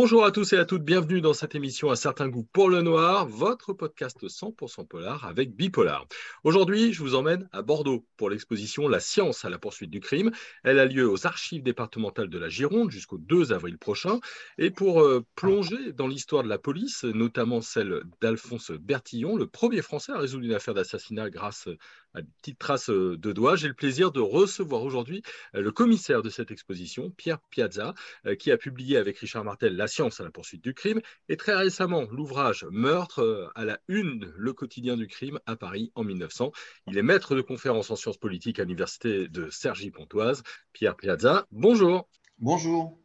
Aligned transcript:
Bonjour 0.00 0.24
à 0.24 0.30
tous 0.30 0.52
et 0.52 0.56
à 0.56 0.64
toutes, 0.64 0.84
bienvenue 0.84 1.20
dans 1.20 1.34
cette 1.34 1.56
émission 1.56 1.90
à 1.90 1.96
certains 1.96 2.28
goûts 2.28 2.46
pour 2.52 2.70
le 2.70 2.82
noir, 2.82 3.26
votre 3.26 3.72
podcast 3.72 4.22
100% 4.22 4.86
polar 4.86 5.26
avec 5.26 5.56
Bipolar. 5.56 6.06
Aujourd'hui, 6.44 6.92
je 6.92 7.00
vous 7.00 7.16
emmène 7.16 7.48
à 7.50 7.62
Bordeaux 7.62 8.06
pour 8.16 8.30
l'exposition 8.30 8.86
La 8.86 9.00
science 9.00 9.44
à 9.44 9.50
la 9.50 9.58
poursuite 9.58 9.90
du 9.90 9.98
crime. 9.98 10.30
Elle 10.62 10.78
a 10.78 10.86
lieu 10.86 11.10
aux 11.10 11.26
archives 11.26 11.64
départementales 11.64 12.30
de 12.30 12.38
la 12.38 12.48
Gironde 12.48 12.92
jusqu'au 12.92 13.18
2 13.18 13.52
avril 13.52 13.76
prochain. 13.76 14.20
Et 14.56 14.70
pour 14.70 15.00
euh, 15.00 15.26
plonger 15.34 15.92
dans 15.92 16.06
l'histoire 16.06 16.44
de 16.44 16.48
la 16.48 16.58
police, 16.58 17.02
notamment 17.02 17.60
celle 17.60 18.02
d'Alphonse 18.20 18.70
Bertillon, 18.70 19.34
le 19.34 19.48
premier 19.48 19.82
Français 19.82 20.12
à 20.12 20.18
résoudre 20.18 20.44
une 20.44 20.54
affaire 20.54 20.74
d'assassinat 20.74 21.28
grâce 21.28 21.68
à 22.14 22.22
petite 22.22 22.58
trace 22.58 22.90
euh, 22.90 23.16
de 23.18 23.32
doigts, 23.32 23.56
j'ai 23.56 23.68
le 23.68 23.74
plaisir 23.74 24.12
de 24.12 24.20
recevoir 24.20 24.82
aujourd'hui 24.82 25.22
euh, 25.54 25.60
le 25.60 25.70
commissaire 25.72 26.22
de 26.22 26.30
cette 26.30 26.50
exposition, 26.50 27.10
Pierre 27.10 27.40
Piazza, 27.50 27.94
qui 28.38 28.50
a 28.50 28.56
publié 28.56 28.96
avec 28.96 29.18
Richard 29.18 29.44
Martel 29.44 29.76
la 29.76 29.86
science 29.86 30.20
à 30.20 30.24
la 30.24 30.30
poursuite 30.30 30.62
du 30.62 30.74
crime, 30.74 31.00
et 31.28 31.36
très 31.36 31.54
récemment 31.54 32.06
l'ouvrage 32.10 32.66
Meurtre 32.70 33.20
euh, 33.20 33.48
à 33.54 33.64
la 33.64 33.78
une, 33.88 34.32
le 34.36 34.52
quotidien 34.52 34.96
du 34.96 35.06
crime 35.06 35.38
à 35.46 35.56
Paris 35.56 35.92
en 35.94 36.04
1900. 36.04 36.52
Il 36.86 36.98
est 36.98 37.02
maître 37.02 37.34
de 37.34 37.40
conférences 37.40 37.90
en 37.90 37.96
sciences 37.96 38.18
politiques 38.18 38.58
à 38.58 38.64
l'université 38.64 39.28
de 39.28 39.50
Cergy-Pontoise. 39.50 40.42
Pierre 40.72 40.96
Piazza, 40.96 41.46
bonjour. 41.50 42.08
Bonjour. 42.38 42.98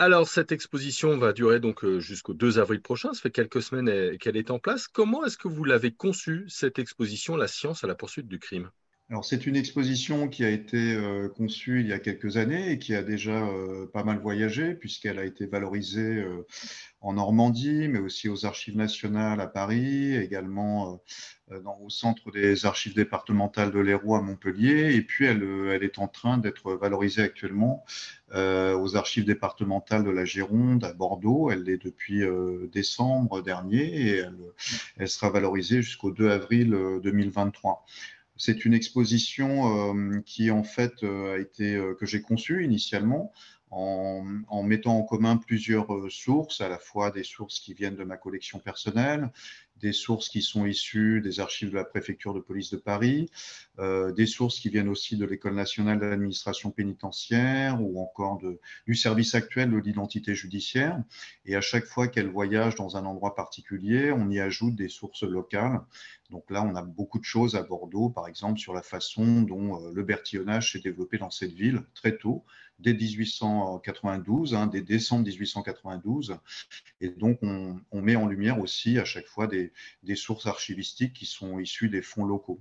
Alors, 0.00 0.26
cette 0.26 0.50
exposition 0.50 1.16
va 1.16 1.32
durer 1.32 1.60
donc 1.60 1.84
euh, 1.84 2.00
jusqu'au 2.00 2.34
2 2.34 2.58
avril 2.58 2.82
prochain. 2.82 3.12
Ça 3.14 3.20
fait 3.20 3.30
quelques 3.30 3.62
semaines 3.62 4.18
qu'elle 4.18 4.36
est 4.36 4.50
en 4.50 4.58
place. 4.58 4.88
Comment 4.88 5.24
est-ce 5.24 5.38
que 5.38 5.46
vous 5.46 5.62
l'avez 5.62 5.92
conçue, 5.92 6.44
cette 6.48 6.80
exposition, 6.80 7.36
La 7.36 7.46
science 7.46 7.84
à 7.84 7.86
la 7.86 7.94
poursuite 7.94 8.26
du 8.26 8.40
crime? 8.40 8.70
Alors 9.10 9.24
c'est 9.24 9.44
une 9.44 9.56
exposition 9.56 10.28
qui 10.28 10.44
a 10.44 10.50
été 10.50 10.94
euh, 10.94 11.28
conçue 11.28 11.80
il 11.80 11.88
y 11.88 11.92
a 11.92 11.98
quelques 11.98 12.36
années 12.36 12.70
et 12.70 12.78
qui 12.78 12.94
a 12.94 13.02
déjà 13.02 13.44
euh, 13.44 13.86
pas 13.92 14.04
mal 14.04 14.18
voyagé 14.20 14.72
puisqu'elle 14.72 15.18
a 15.18 15.24
été 15.24 15.46
valorisée 15.46 16.18
euh, 16.18 16.46
en 17.00 17.14
Normandie, 17.14 17.88
mais 17.88 17.98
aussi 17.98 18.28
aux 18.28 18.46
Archives 18.46 18.76
nationales 18.76 19.40
à 19.40 19.48
Paris, 19.48 20.14
également 20.14 21.00
au 21.48 21.88
centre 21.88 22.30
des 22.30 22.66
Archives 22.66 22.94
départementales 22.94 23.72
de 23.72 23.78
l'Hérault 23.80 24.16
à 24.16 24.20
Montpellier, 24.20 24.94
et 24.94 25.00
puis 25.00 25.24
elle, 25.24 25.42
est 25.82 25.98
en 25.98 26.08
train 26.08 26.36
d'être 26.36 26.74
valorisée 26.74 27.22
actuellement 27.22 27.86
aux 28.34 28.96
Archives 28.96 29.24
départementales 29.24 30.04
de 30.04 30.10
la 30.10 30.26
Gironde 30.26 30.84
à 30.84 30.92
Bordeaux. 30.92 31.50
Elle 31.50 31.62
l'est 31.62 31.82
depuis 31.82 32.22
décembre 32.70 33.40
dernier 33.40 33.82
et 33.82 34.16
elle, 34.18 34.36
elle 34.98 35.08
sera 35.08 35.30
valorisée 35.30 35.80
jusqu'au 35.80 36.10
2 36.10 36.28
avril 36.28 36.76
2023. 37.02 37.86
C'est 38.40 38.64
une 38.64 38.72
exposition 38.72 39.92
euh, 39.94 40.20
qui 40.24 40.50
en 40.50 40.62
fait 40.64 41.02
euh, 41.02 41.34
a 41.34 41.38
été 41.38 41.74
euh, 41.74 41.94
que 41.94 42.06
j'ai 42.06 42.22
conçue 42.22 42.64
initialement 42.64 43.34
en, 43.70 44.24
mettant 44.64 44.96
en 44.96 45.02
commun 45.02 45.36
plusieurs 45.36 45.86
sources, 46.10 46.62
à 46.62 46.68
la 46.68 46.78
fois 46.78 47.10
des 47.10 47.22
sources 47.22 47.60
qui 47.60 47.74
viennent 47.74 47.96
de 47.96 48.02
ma 48.02 48.16
collection 48.16 48.58
personnelle, 48.58 49.30
des 49.80 49.92
sources 49.92 50.28
qui 50.28 50.42
sont 50.42 50.66
issues 50.66 51.20
des 51.20 51.40
archives 51.40 51.70
de 51.70 51.76
la 51.76 51.84
préfecture 51.84 52.34
de 52.34 52.40
police 52.40 52.70
de 52.70 52.76
Paris, 52.76 53.30
des 53.78 54.26
sources 54.26 54.60
qui 54.60 54.68
viennent 54.68 54.88
aussi 54.88 55.16
de 55.16 55.24
l'École 55.24 55.54
nationale 55.54 55.98
d'administration 55.98 56.70
pénitentiaire 56.70 57.80
ou 57.80 58.00
encore 58.00 58.40
du 58.86 58.94
service 58.94 59.34
actuel 59.34 59.70
de 59.70 59.78
l'identité 59.78 60.34
judiciaire. 60.34 61.02
Et 61.46 61.56
à 61.56 61.60
chaque 61.60 61.86
fois 61.86 62.08
qu'elle 62.08 62.28
voyage 62.28 62.74
dans 62.74 62.96
un 62.96 63.06
endroit 63.06 63.34
particulier, 63.34 64.12
on 64.12 64.30
y 64.30 64.40
ajoute 64.40 64.74
des 64.74 64.88
sources 64.88 65.22
locales 65.22 65.80
donc 66.30 66.48
là, 66.50 66.62
on 66.62 66.74
a 66.76 66.82
beaucoup 66.82 67.18
de 67.18 67.24
choses 67.24 67.56
à 67.56 67.62
Bordeaux, 67.62 68.08
par 68.08 68.28
exemple, 68.28 68.58
sur 68.58 68.72
la 68.72 68.82
façon 68.82 69.42
dont 69.42 69.84
euh, 69.84 69.92
le 69.92 70.02
bertillonnage 70.02 70.72
s'est 70.72 70.78
développé 70.78 71.18
dans 71.18 71.30
cette 71.30 71.52
ville 71.52 71.82
très 71.94 72.16
tôt, 72.16 72.44
dès 72.80 72.94
1892, 72.94 74.54
hein, 74.54 74.66
dès 74.66 74.80
décembre 74.80 75.24
1892. 75.24 76.36
Et 77.00 77.08
donc, 77.08 77.38
on, 77.42 77.80
met 77.92 78.16
en 78.16 78.26
lumière 78.26 78.58
aussi 78.58 78.98
à 78.98 79.04
chaque 79.04 79.26
fois 79.26 79.46
des, 79.46 79.72
sources 80.14 80.46
archivistiques 80.46 81.12
qui 81.12 81.26
sont 81.26 81.58
issues 81.58 81.88
des 81.88 82.02
fonds 82.02 82.24
locaux. 82.24 82.60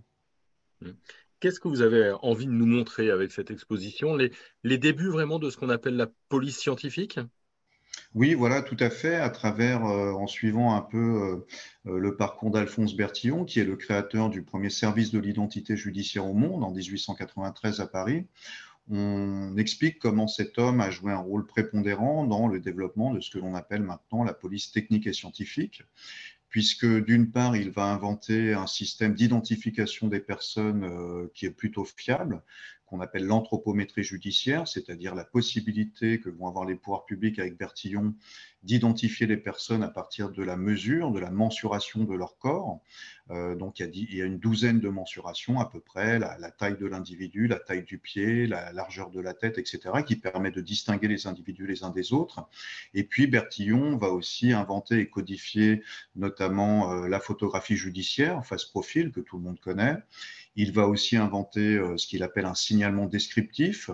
Mmh. 0.81 0.91
Qu'est-ce 1.39 1.59
que 1.61 1.69
vous 1.69 1.81
avez 1.81 2.13
envie 2.21 2.47
de 2.47 2.51
nous 2.51 2.65
montrer 2.65 3.09
avec 3.11 3.31
cette 3.31 3.49
exposition? 3.49 4.17
Les 4.63 4.77
débuts 4.77 5.09
vraiment 5.09 5.39
de 5.39 5.49
ce 5.49 5.57
qu'on 5.57 5.69
appelle 5.69 5.95
la 5.95 6.11
police 6.27 6.57
scientifique? 6.57 7.19
Oui, 8.15 8.33
voilà, 8.33 8.61
tout 8.61 8.77
à 8.79 8.89
fait, 8.89 9.15
à 9.15 9.29
travers, 9.29 9.85
euh, 9.85 10.11
en 10.13 10.25
suivant 10.27 10.75
un 10.75 10.81
peu 10.81 10.97
euh, 10.97 11.45
euh, 11.91 11.99
le 11.99 12.15
parcours 12.15 12.49
d'Alphonse 12.49 12.95
Bertillon, 12.95 13.45
qui 13.45 13.59
est 13.59 13.63
le 13.63 13.75
créateur 13.75 14.29
du 14.29 14.41
premier 14.41 14.69
service 14.69 15.11
de 15.11 15.19
l'identité 15.19 15.77
judiciaire 15.77 16.25
au 16.25 16.33
monde 16.33 16.63
en 16.63 16.71
1893 16.71 17.81
à 17.81 17.87
Paris. 17.87 18.25
On 18.89 19.55
explique 19.57 19.99
comment 19.99 20.27
cet 20.27 20.57
homme 20.57 20.81
a 20.81 20.89
joué 20.89 21.11
un 21.11 21.19
rôle 21.19 21.45
prépondérant 21.45 22.25
dans 22.25 22.47
le 22.47 22.59
développement 22.59 23.13
de 23.13 23.19
ce 23.19 23.29
que 23.29 23.37
l'on 23.37 23.53
appelle 23.53 23.83
maintenant 23.83 24.23
la 24.23 24.33
police 24.33 24.71
technique 24.71 25.05
et 25.05 25.13
scientifique, 25.13 25.83
puisque 26.49 26.87
d'une 26.87 27.29
part, 27.31 27.55
il 27.55 27.69
va 27.69 27.85
inventer 27.85 28.53
un 28.53 28.65
système 28.65 29.13
d'identification 29.13 30.07
des 30.07 30.19
personnes 30.19 31.29
qui 31.35 31.45
est 31.45 31.51
plutôt 31.51 31.85
fiable, 31.85 32.41
qu'on 32.89 33.01
appelle 33.01 33.25
l'anthropométrie 33.25 34.03
judiciaire, 34.03 34.67
c'est-à-dire 34.67 35.15
la 35.15 35.23
possibilité 35.23 36.19
que 36.19 36.29
vont 36.29 36.47
avoir 36.47 36.65
les 36.65 36.75
pouvoirs 36.75 37.05
publics 37.05 37.39
avec 37.39 37.57
Bertillon 37.57 38.15
d'identifier 38.63 39.25
les 39.25 39.37
personnes 39.37 39.83
à 39.83 39.89
partir 39.89 40.31
de 40.31 40.43
la 40.43 40.57
mesure, 40.57 41.11
de 41.11 41.19
la 41.19 41.29
mensuration 41.29 42.03
de 42.03 42.13
leur 42.13 42.37
corps. 42.37 42.81
Euh, 43.31 43.55
donc 43.55 43.79
il 43.79 44.15
y, 44.15 44.21
a, 44.21 44.25
une 44.25 44.39
douzaine 44.39 44.79
de 44.79 44.89
mensurations 44.89 45.59
à 45.59 45.69
peu 45.69 45.79
près, 45.79 46.19
la, 46.19 46.51
taille 46.51 46.77
de 46.77 46.87
l'individu, 46.87 47.47
la 47.47 47.59
taille 47.59 47.83
du 47.83 47.99
pied, 47.99 48.47
la 48.47 48.73
largeur 48.73 49.11
de 49.11 49.21
la 49.21 49.33
tête, 49.33 49.57
etc., 49.57 49.79
qui 50.05 50.15
permet 50.15 50.51
de 50.51 50.61
distinguer 50.61 51.07
les 51.07 51.27
individus 51.27 51.67
les 51.67 51.83
uns 51.83 51.91
des 51.91 52.11
autres. 52.11 52.49
Et 52.93 53.03
puis 53.03 53.27
Bertillon 53.27 53.97
va 53.97 54.09
aussi 54.09 54.51
inventer 54.51 54.99
et 54.99 55.09
codifier 55.09 55.83
notamment 56.15 56.91
euh, 56.91 57.07
la 57.07 57.19
photographie 57.19 57.77
judiciaire, 57.77 58.45
face 58.45 58.65
profil, 58.65 59.11
que 59.11 59.21
tout 59.21 59.37
le 59.37 59.43
monde 59.43 59.59
connaît. 59.59 59.97
Il 60.55 60.71
va 60.71 60.87
aussi 60.87 61.17
inventer 61.17 61.75
euh, 61.75 61.97
ce 61.97 62.07
qu'il 62.07 62.23
appelle 62.23 62.45
un 62.45 62.55
signalement 62.55 63.05
descriptif, 63.05 63.89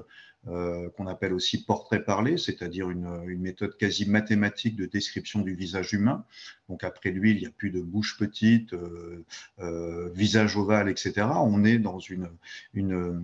euh, 0.47 0.89
qu'on 0.91 1.07
appelle 1.07 1.33
aussi 1.33 1.63
portrait 1.63 2.03
parlé, 2.03 2.37
c'est-à-dire 2.37 2.91
une, 2.91 3.25
méthode 3.39 3.75
quasi 3.77 4.07
mathématique 4.07 4.75
de 4.75 4.85
description 4.85 5.41
du 5.41 5.55
visage 5.55 5.93
humain. 5.93 6.23
Donc 6.69 6.83
après 6.83 7.09
lui, 7.09 7.31
il 7.31 7.39
n'y 7.39 7.47
a 7.47 7.51
plus 7.51 7.71
de 7.71 7.81
bouche 7.81 8.17
petite, 8.17 8.73
euh, 8.73 10.11
visage 10.13 10.55
ovale, 10.55 10.87
etc. 10.87 11.27
On 11.41 11.63
est 11.63 11.79
dans 11.79 11.99
une, 11.99 12.29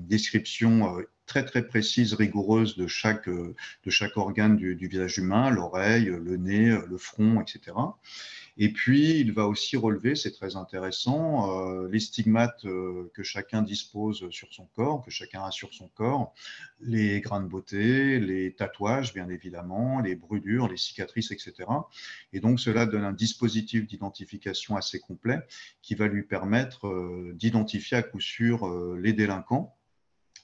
description 0.08 0.98
très 1.28 1.46
très 1.46 1.66
précise, 1.66 2.13
rigoureuse 2.13 2.75
de 2.75 2.88
chaque, 2.88 3.30
de 3.30 3.90
chaque 3.90 4.18
organe 4.18 4.58
du 4.58 4.88
visage 4.88 5.19
humain, 5.19 5.52
l'oreille, 5.52 6.06
le 6.06 6.38
nez, 6.38 6.75
le 6.88 6.98
front, 6.98 7.40
etc. 7.40 7.74
Et 8.57 8.72
puis, 8.72 9.19
il 9.19 9.31
va 9.31 9.47
aussi 9.47 9.78
relever, 9.78 10.16
c'est 10.16 10.31
très 10.31 10.56
intéressant, 10.56 11.50
euh, 11.51 11.88
les 11.89 12.00
stigmates 12.00 12.66
euh, 12.66 13.12
que 13.13 13.23
chacun 13.23 13.62
dispose 13.62 14.29
sur 14.29 14.53
son 14.53 14.66
corps, 14.75 15.03
que 15.03 15.12
chacun 15.12 15.44
a 15.44 15.51
sur 15.51 15.73
son 15.73 15.88
corps, 15.88 16.34
les 16.79 17.22
grains 17.22 17.41
de 17.41 17.47
beauté, 17.47 18.19
les 18.19 18.53
tatouages, 18.53 19.13
bien 19.13 19.29
évidemment, 19.29 20.01
les 20.01 20.16
brûlures, 20.16 20.67
les 20.67 20.78
cicatrices, 20.78 21.31
etc. 21.31 21.53
Et 22.34 22.39
donc, 22.39 22.59
cela 22.59 22.85
donne 22.85 23.03
un 23.03 23.13
dispositif 23.13 23.88
d'identification 23.88 24.75
assez 24.75 25.00
complet 25.00 25.39
qui 25.81 25.95
va 25.95 26.07
lui 26.07 26.23
permettre 26.23 26.88
euh, 26.88 27.31
d'identifier 27.35 27.97
à 27.97 28.03
coup 28.03 28.19
sûr 28.19 28.68
les 28.97 29.13
délinquants 29.13 29.75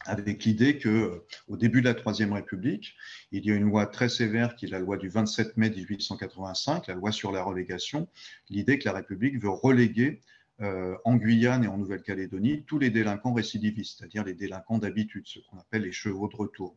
avec 0.06 0.46
l'idée 0.46 0.78
que 0.78 0.90
euh, 0.90 1.25
au 1.47 1.58
début 1.58 1.81
de 1.81 1.88
la 1.88 1.94
Troisième 1.94 2.34
République, 2.34 2.96
il 3.31 3.46
y 3.46 3.52
a 3.52 3.56
une 3.56 3.63
loi 3.63 3.85
très 3.88 4.09
sévère 4.09 4.56
qui 4.56 4.66
est 4.66 4.69
la 4.69 4.80
loi 4.80 4.97
du 4.97 5.09
27 5.09 5.58
mai 5.58 5.69
1885, 5.69 6.88
la 6.88 6.94
loi 6.94 7.12
sur 7.12 7.31
la 7.31 7.44
relégation, 7.44 8.07
l'idée 8.50 8.80
que 8.80 8.86
la 8.86 8.94
République 8.94 9.40
veut 9.41 9.50
reléguer 9.50 10.21
euh, 10.62 10.95
en 11.06 11.18
Guyane 11.18 11.63
et 11.66 11.68
en 11.68 11.77
Nouvelle-Calédonie 11.77 12.63
tous 12.66 12.80
les 12.80 12.89
délinquants 12.89 13.33
récidivistes, 13.33 14.00
c'est-à-dire 14.00 14.24
les 14.24 14.33
délinquants 14.33 14.80
d'habitude, 14.80 15.27
ce 15.27 15.39
qu'on 15.39 15.60
appelle 15.60 15.83
les 15.83 15.92
chevaux 15.92 16.27
de 16.27 16.36
retour. 16.36 16.75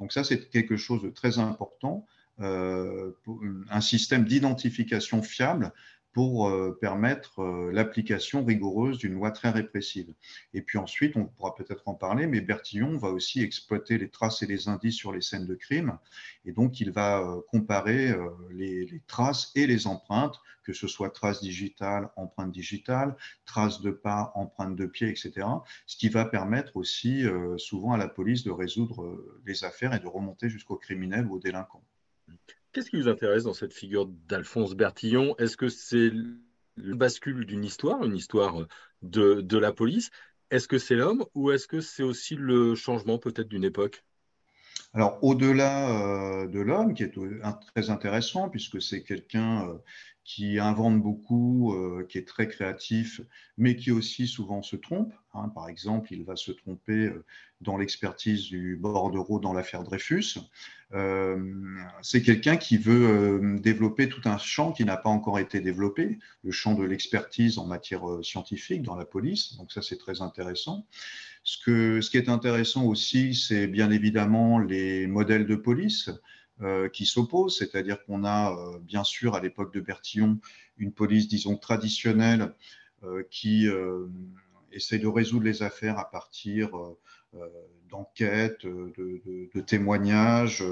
Donc 0.00 0.12
ça, 0.12 0.24
c'est 0.24 0.50
quelque 0.50 0.76
chose 0.76 1.02
de 1.02 1.10
très 1.10 1.38
important, 1.38 2.06
euh, 2.40 3.12
un 3.70 3.80
système 3.80 4.24
d'identification 4.24 5.22
fiable 5.22 5.72
pour 6.12 6.48
euh, 6.48 6.76
permettre 6.80 7.40
euh, 7.40 7.70
l'application 7.72 8.44
rigoureuse 8.44 8.98
d'une 8.98 9.14
loi 9.14 9.30
très 9.30 9.50
répressive. 9.50 10.12
Et 10.54 10.62
puis 10.62 10.78
ensuite, 10.78 11.16
on 11.16 11.26
pourra 11.26 11.54
peut-être 11.54 11.86
en 11.86 11.94
parler, 11.94 12.26
mais 12.26 12.40
Bertillon 12.40 12.96
va 12.96 13.08
aussi 13.08 13.42
exploiter 13.42 13.96
les 13.98 14.08
traces 14.08 14.42
et 14.42 14.46
les 14.46 14.68
indices 14.68 14.96
sur 14.96 15.12
les 15.12 15.20
scènes 15.20 15.46
de 15.46 15.54
crime, 15.54 15.98
et 16.44 16.52
donc 16.52 16.80
il 16.80 16.90
va 16.90 17.20
euh, 17.20 17.40
comparer 17.48 18.14
les, 18.50 19.02
traces 19.06 19.52
et 19.54 19.66
les 19.66 19.86
empreintes, 19.86 20.40
que 20.64 20.72
ce 20.72 20.88
soit 20.88 21.10
traces 21.10 21.40
digitales, 21.40 22.10
empreintes 22.16 22.52
digitales, 22.52 23.16
traces 23.44 23.80
de 23.80 23.90
pas, 23.90 24.32
empreintes 24.34 24.76
de 24.76 24.86
pied, 24.86 25.08
etc., 25.08 25.46
ce 25.86 25.96
qui 25.96 26.08
va 26.08 26.24
permettre 26.24 26.76
aussi 26.76 27.24
souvent 27.56 27.92
à 27.92 27.96
la 27.96 28.08
police 28.08 28.44
de 28.44 28.50
résoudre 28.50 29.24
les 29.46 29.64
affaires 29.64 29.94
et 29.94 30.00
de 30.00 30.06
remonter 30.06 30.48
jusqu'aux 30.48 30.76
criminels 30.76 31.26
ou 31.26 31.36
aux 31.36 31.38
délinquants. 31.38 31.82
Qu'est-ce 32.72 32.90
qui 32.90 32.96
vous 33.00 33.08
intéresse 33.08 33.44
dans 33.44 33.54
cette 33.54 33.74
figure 33.74 34.06
d'Alphonse 34.06 34.74
Bertillon? 34.74 35.36
Est-ce 35.38 35.56
que 35.56 35.68
c'est 35.68 36.10
le 36.10 36.94
bascule 36.96 37.44
d'une 37.46 37.64
histoire, 37.64 38.04
une 38.04 38.16
histoire 38.16 38.66
de, 39.02 39.40
de 39.40 39.58
la 39.58 39.72
police? 39.72 40.10
Est-ce 40.50 40.68
que 40.68 40.78
c'est 40.78 40.94
l'homme 40.94 41.24
ou 41.34 41.50
est-ce 41.50 41.66
que 41.66 41.80
c'est 41.80 42.02
aussi 42.04 42.36
le 42.36 42.74
changement 42.76 43.18
peut-être 43.18 43.48
d'une 43.48 43.64
époque? 43.64 44.04
Alors, 44.92 45.18
au-delà 45.22 46.46
de 46.46 46.60
l'homme, 46.60 46.94
qui 46.94 47.04
est 47.04 47.14
très 47.74 47.90
intéressant, 47.90 48.48
puisque 48.48 48.82
c'est 48.82 49.02
quelqu'un 49.02 49.78
qui 50.30 50.60
invente 50.60 51.02
beaucoup, 51.02 51.74
euh, 51.74 52.06
qui 52.08 52.16
est 52.16 52.26
très 52.26 52.46
créatif, 52.46 53.20
mais 53.58 53.74
qui 53.74 53.90
aussi 53.90 54.28
souvent 54.28 54.62
se 54.62 54.76
trompe. 54.76 55.12
Hein. 55.34 55.48
Par 55.48 55.68
exemple, 55.68 56.12
il 56.12 56.22
va 56.24 56.36
se 56.36 56.52
tromper 56.52 57.06
euh, 57.06 57.24
dans 57.60 57.76
l'expertise 57.76 58.44
du 58.44 58.76
bordereau 58.76 59.40
dans 59.40 59.52
l'affaire 59.52 59.82
Dreyfus. 59.82 60.38
Euh, 60.92 61.36
c'est 62.00 62.22
quelqu'un 62.22 62.56
qui 62.56 62.78
veut 62.78 63.58
développer 63.60 64.08
tout 64.08 64.22
un 64.24 64.38
champ 64.38 64.70
qui 64.70 64.84
n'a 64.84 64.96
pas 64.96 65.10
encore 65.10 65.40
été 65.40 65.60
développé, 65.60 66.20
le 66.44 66.52
champ 66.52 66.74
de 66.74 66.84
l'expertise 66.84 67.58
en 67.58 67.66
matière 67.66 68.04
scientifique 68.22 68.82
dans 68.82 68.94
la 68.94 69.04
police. 69.04 69.56
Donc 69.56 69.72
ça, 69.72 69.82
c'est 69.82 69.98
très 69.98 70.22
intéressant. 70.22 70.86
Ce, 71.42 72.00
ce 72.00 72.10
qui 72.10 72.18
est 72.18 72.28
intéressant 72.28 72.84
aussi, 72.84 73.34
c'est 73.34 73.66
bien 73.66 73.90
évidemment 73.90 74.58
les 74.58 74.79
modèles 75.06 75.46
de 75.46 75.56
police. 75.56 76.10
Euh, 76.62 76.90
qui 76.90 77.06
s'opposent, 77.06 77.56
c'est-à-dire 77.56 78.04
qu'on 78.04 78.22
a 78.22 78.52
euh, 78.52 78.78
bien 78.80 79.02
sûr 79.02 79.34
à 79.34 79.40
l'époque 79.40 79.72
de 79.72 79.80
Bertillon 79.80 80.38
une 80.76 80.92
police, 80.92 81.26
disons, 81.26 81.56
traditionnelle 81.56 82.52
euh, 83.02 83.22
qui 83.30 83.66
essaie 84.72 84.98
de 84.98 85.08
résoudre 85.08 85.44
les 85.44 85.62
affaires 85.62 85.98
à 85.98 86.10
partir 86.10 86.70
d'enquêtes, 87.90 88.66
de, 88.66 89.60
témoignages, 89.60 90.64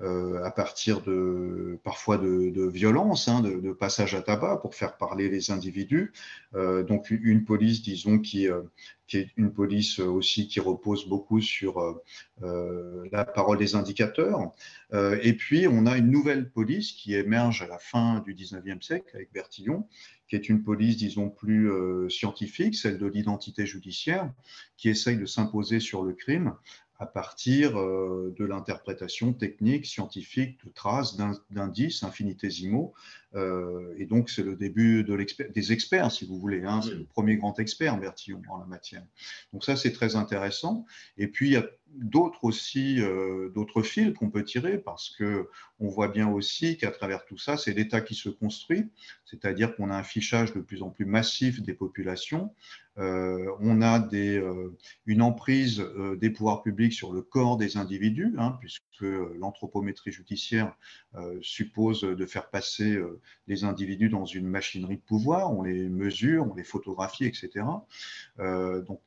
à 0.00 0.50
partir 0.50 1.02
de 1.02 1.78
parfois 1.84 2.18
de, 2.18 2.50
de 2.50 2.66
violence, 2.68 3.28
hein, 3.28 3.40
de, 3.42 3.72
passage 3.72 4.14
à 4.14 4.22
tabac 4.22 4.58
pour 4.58 4.74
faire 4.74 4.96
parler 4.96 5.28
les 5.28 5.50
individus. 5.50 6.12
donc 6.54 7.10
une 7.10 7.44
police, 7.44 7.82
disons, 7.82 8.18
qui, 8.18 8.48
est 9.18 9.30
une 9.36 9.52
police 9.52 9.98
aussi 9.98 10.48
qui 10.48 10.60
repose 10.60 11.08
beaucoup 11.08 11.40
sur 11.40 11.78
euh, 11.78 12.02
euh, 12.42 13.08
la 13.12 13.24
parole 13.24 13.58
des 13.58 13.74
indicateurs. 13.74 14.52
Euh, 14.92 15.18
et 15.22 15.34
puis, 15.34 15.66
on 15.68 15.86
a 15.86 15.96
une 15.96 16.10
nouvelle 16.10 16.50
police 16.50 16.92
qui 16.92 17.14
émerge 17.14 17.62
à 17.62 17.66
la 17.66 17.78
fin 17.78 18.20
du 18.20 18.34
19e 18.34 18.82
siècle 18.82 19.10
avec 19.14 19.32
Bertillon, 19.32 19.86
qui 20.30 20.36
est 20.36 20.48
une 20.48 20.62
police, 20.62 20.96
disons, 20.96 21.28
plus 21.28 21.68
scientifique, 22.08 22.76
celle 22.76 22.98
de 22.98 23.06
l'identité 23.06 23.66
judiciaire, 23.66 24.32
qui 24.76 24.88
essaye 24.88 25.18
de 25.18 25.26
s'imposer 25.26 25.80
sur 25.80 26.04
le 26.04 26.14
crime 26.14 26.54
à 27.00 27.06
partir 27.06 27.72
de 27.74 28.44
l'interprétation 28.44 29.32
technique, 29.32 29.86
scientifique 29.86 30.64
de 30.64 30.70
traces, 30.70 31.16
d'indices 31.50 32.04
infinitésimaux, 32.04 32.94
euh, 33.34 33.94
et 33.96 34.06
donc, 34.06 34.30
c'est 34.30 34.42
le 34.42 34.56
début 34.56 35.04
de 35.04 35.20
des 35.52 35.72
experts, 35.72 36.10
si 36.10 36.26
vous 36.26 36.38
voulez. 36.38 36.64
Hein. 36.64 36.80
C'est 36.82 36.94
le 36.94 37.04
premier 37.04 37.36
grand 37.36 37.58
expert, 37.58 37.98
Bertillon, 37.98 38.42
en 38.48 38.58
la 38.58 38.66
matière. 38.66 39.04
Donc 39.52 39.64
ça, 39.64 39.76
c'est 39.76 39.92
très 39.92 40.16
intéressant. 40.16 40.86
Et 41.16 41.28
puis, 41.28 41.48
il 41.48 41.52
y 41.52 41.56
a 41.56 41.66
d'autres 41.92 42.44
aussi, 42.44 43.00
euh, 43.00 43.50
d'autres 43.50 43.82
fils 43.82 44.14
qu'on 44.14 44.30
peut 44.30 44.44
tirer, 44.44 44.78
parce 44.78 45.10
que 45.10 45.48
on 45.80 45.88
voit 45.88 46.08
bien 46.08 46.28
aussi 46.28 46.76
qu'à 46.76 46.90
travers 46.90 47.24
tout 47.24 47.38
ça, 47.38 47.56
c'est 47.56 47.72
l'État 47.72 48.00
qui 48.00 48.14
se 48.14 48.28
construit, 48.28 48.88
c'est-à-dire 49.24 49.74
qu'on 49.74 49.90
a 49.90 49.96
un 49.96 50.02
fichage 50.02 50.52
de 50.52 50.60
plus 50.60 50.82
en 50.82 50.90
plus 50.90 51.04
massif 51.04 51.60
des 51.62 51.74
populations. 51.74 52.54
Euh, 52.98 53.50
on 53.60 53.80
a 53.80 53.98
des, 53.98 54.42
une 55.06 55.22
emprise 55.22 55.84
des 56.18 56.30
pouvoirs 56.30 56.62
publics 56.62 56.92
sur 56.92 57.12
le 57.12 57.22
corps 57.22 57.56
des 57.56 57.76
individus, 57.76 58.34
hein, 58.38 58.56
puisque 58.60 58.82
l'anthropométrie 59.00 60.12
judiciaire 60.12 60.76
suppose 61.40 62.02
de 62.02 62.26
faire 62.26 62.50
passer 62.50 63.00
les 63.46 63.64
individus 63.64 64.08
dans 64.08 64.24
une 64.24 64.46
machinerie 64.46 64.96
de 64.96 65.02
pouvoir, 65.02 65.52
on 65.52 65.62
les 65.62 65.88
mesure, 65.88 66.46
on 66.50 66.54
les 66.54 66.64
photographie, 66.64 67.24
etc. 67.24 67.66
Euh, 68.38 68.80
donc 68.82 69.00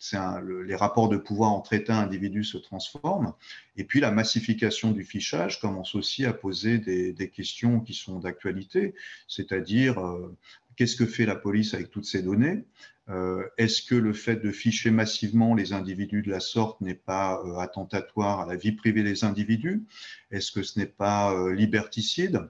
les 0.65 0.75
rapports 0.75 1.09
de 1.09 1.17
pouvoir 1.17 1.51
entre 1.51 1.73
États 1.73 2.01
et 2.01 2.03
individus 2.03 2.43
se 2.43 2.57
transforment. 2.57 3.33
Et 3.77 3.83
puis 3.83 3.99
la 3.99 4.11
massification 4.11 4.91
du 4.91 5.03
fichage 5.03 5.59
commence 5.59 5.95
aussi 5.95 6.25
à 6.25 6.33
poser 6.33 6.77
des, 6.77 7.29
questions 7.29 7.79
qui 7.79 7.93
sont 7.93 8.19
d'actualité, 8.19 8.93
c'est-à-dire 9.27 9.99
euh, 9.99 10.35
qu'est-ce 10.75 10.95
que 10.95 11.05
fait 11.05 11.25
la 11.25 11.35
police 11.35 11.73
avec 11.73 11.89
toutes 11.89 12.05
ces 12.05 12.21
données? 12.21 12.65
Euh, 13.09 13.43
Est-ce 13.57 13.81
que 13.81 13.95
le 13.95 14.13
fait 14.13 14.37
de 14.37 14.51
ficher 14.51 14.91
massivement 14.91 15.55
les 15.55 15.73
individus 15.73 16.21
de 16.21 16.29
la 16.29 16.39
sorte 16.39 16.79
n'est 16.81 16.93
pas 16.93 17.41
attentatoire 17.59 18.41
à 18.41 18.45
la 18.45 18.55
vie 18.55 18.73
privée 18.73 19.03
des 19.03 19.23
individus? 19.23 19.83
Est-ce 20.31 20.51
que 20.51 20.63
ce 20.63 20.79
n'est 20.79 20.85
pas 20.85 21.33
liberticide? 21.51 22.49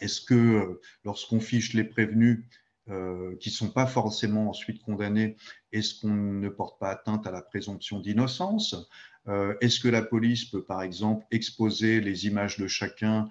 Est-ce 0.00 0.20
que 0.20 0.34
euh, 0.34 0.80
lorsqu'on 1.04 1.40
fiche 1.40 1.74
les 1.74 1.84
prévenus 1.84 2.44
euh, 2.90 3.36
qui 3.36 3.50
ne 3.50 3.54
sont 3.54 3.70
pas 3.70 3.86
forcément 3.86 4.48
ensuite 4.48 4.82
condamnés, 4.82 5.36
est-ce 5.72 6.00
qu'on 6.00 6.14
ne 6.14 6.48
porte 6.48 6.78
pas 6.78 6.90
atteinte 6.90 7.26
à 7.26 7.30
la 7.30 7.42
présomption 7.42 8.00
d'innocence? 8.00 8.88
Euh, 9.26 9.54
Est-ce 9.60 9.78
que 9.78 9.88
la 9.88 10.00
police 10.00 10.46
peut, 10.46 10.64
par 10.64 10.80
exemple, 10.80 11.26
exposer 11.30 12.00
les 12.00 12.26
images 12.26 12.56
de 12.56 12.66
chacun, 12.66 13.28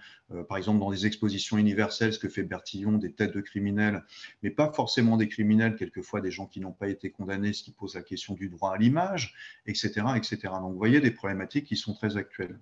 par 0.47 0.59
exemple 0.59 0.79
dans 0.79 0.91
des 0.91 1.07
expositions 1.07 1.57
universelles, 1.57 2.13
ce 2.13 2.19
que 2.19 2.29
fait 2.29 2.43
Bertillon, 2.43 2.99
des 2.99 3.13
têtes 3.13 3.33
de 3.33 3.41
criminels, 3.41 4.03
mais 4.43 4.51
pas 4.51 4.71
forcément 4.71 5.17
des 5.17 5.27
criminels, 5.27 5.75
quelquefois 5.75 6.21
des 6.21 6.29
gens 6.29 6.45
qui 6.45 6.59
n'ont 6.59 6.71
pas 6.71 6.89
été 6.89 7.09
condamnés, 7.09 7.51
ce 7.51 7.63
qui 7.63 7.71
pose 7.71 7.95
la 7.95 8.03
question 8.03 8.35
du 8.35 8.49
droit 8.49 8.75
à 8.75 8.77
l'image, 8.77 9.33
etc., 9.65 10.05
etc. 10.15 10.37
Donc 10.61 10.73
vous 10.73 10.77
voyez 10.77 10.99
des 11.01 11.09
problématiques 11.09 11.65
qui 11.65 11.77
sont 11.77 11.95
très 11.95 12.15
actuelles. 12.15 12.59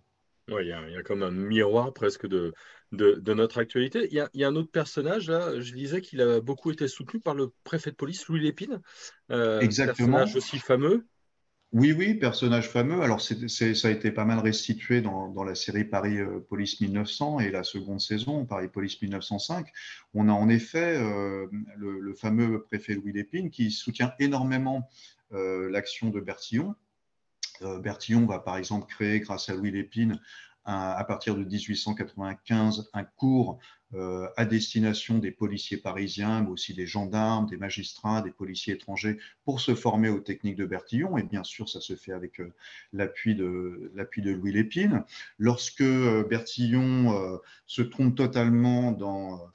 Oui, 0.48 0.62
il 0.66 0.68
y, 0.68 0.98
a 0.98 1.02
comme 1.02 1.24
un 1.24 1.32
miroir 1.32 1.92
presque 1.92 2.28
de, 2.28 2.54
de, 2.96 3.34
notre 3.34 3.60
actualité. 3.60 4.08
Il 4.12 4.28
y, 4.34 4.44
a, 4.44 4.48
un 4.48 4.56
autre 4.56 4.72
personnage, 4.72 5.30
là, 5.30 5.60
je 5.60 5.74
disais 5.74 6.02
qu'il 6.02 6.22
a 6.22 6.42
beaucoup 6.42 6.72
été 6.72 6.88
soutenu 6.88 7.20
par 7.20 7.36
le 7.36 7.52
préfet 7.64 7.92
de 7.92 7.96
police, 7.96 8.28
Louis 8.28 8.42
Lépine. 8.42 8.82
Euh, 9.32 9.60
Exactement. 9.60 10.18
Personnage 10.18 10.36
aussi 10.36 10.60
fameux. 10.60 11.06
Oui, 11.72 11.92
oui, 11.92 12.14
personnage 12.14 12.70
fameux. 12.70 13.02
Alors, 13.02 13.20
ça 13.20 13.36
a 13.36 13.92
été 13.92 14.12
pas 14.12 14.24
mal 14.24 14.40
restitué 14.40 15.02
dans, 15.02 15.44
la 15.44 15.56
série 15.56 15.84
Paris 15.84 16.18
euh, 16.18 16.40
Police 16.40 16.80
1900 16.80 17.40
et 17.42 17.52
la 17.52 17.64
seconde 17.64 18.00
saison, 18.00 18.46
Paris 18.46 18.70
Police 18.70 19.02
1905. 19.02 19.68
On 20.14 20.30
a 20.30 20.32
en 20.32 20.48
effet 20.48 20.98
euh, 20.98 21.48
le, 21.78 22.14
fameux 22.14 22.64
préfet 22.64 22.94
Louis 22.94 23.12
Lépine 23.12 23.50
qui 23.50 23.72
soutient 23.72 24.14
énormément 24.20 24.90
l'action 25.32 26.12
de 26.12 26.22
Bertillon 26.22 26.76
euh, 27.62 27.80
Bertillon 27.80 28.26
va 28.26 28.40
par 28.40 28.58
exemple 28.58 28.88
créer, 28.88 29.20
grâce 29.20 29.50
à 29.50 29.54
Louis 29.54 29.72
Lépine, 29.72 30.20
à 30.66 31.04
partir 31.04 31.36
de 31.36 31.44
1895, 31.44 32.90
un 32.94 33.04
cours 33.04 33.60
euh, 33.94 34.28
à 34.36 34.46
destination 34.46 35.20
des 35.20 35.32
policiers 35.32 35.78
parisiens, 35.78 36.42
mais 36.42 36.50
aussi 36.50 36.74
des 36.74 36.88
gendarmes, 36.88 37.46
des 37.46 37.56
magistrats, 37.56 38.22
des 38.22 38.32
policiers 38.32 38.74
étrangers, 38.74 39.18
pour 39.46 39.62
se 39.62 39.76
former 39.76 40.10
aux 40.10 40.20
techniques 40.20 40.58
de 40.58 40.66
Bertillon. 40.66 41.18
Et 41.18 41.24
bien 41.24 41.44
sûr, 41.44 41.70
ça 41.70 41.80
se 41.80 41.96
fait 41.96 42.12
avec 42.12 42.42
euh, 42.42 42.52
l'appui 42.94 43.36
de, 43.36 43.92
de 43.94 44.32
Louis 44.32 44.52
Lépine. 44.52 45.04
Lorsque 45.38 45.84
Bertillon 45.84 47.40
se 47.68 47.82
trompe 47.84 48.16
totalement 48.16 48.92
dans 48.92 49.36
euh, 49.36 49.46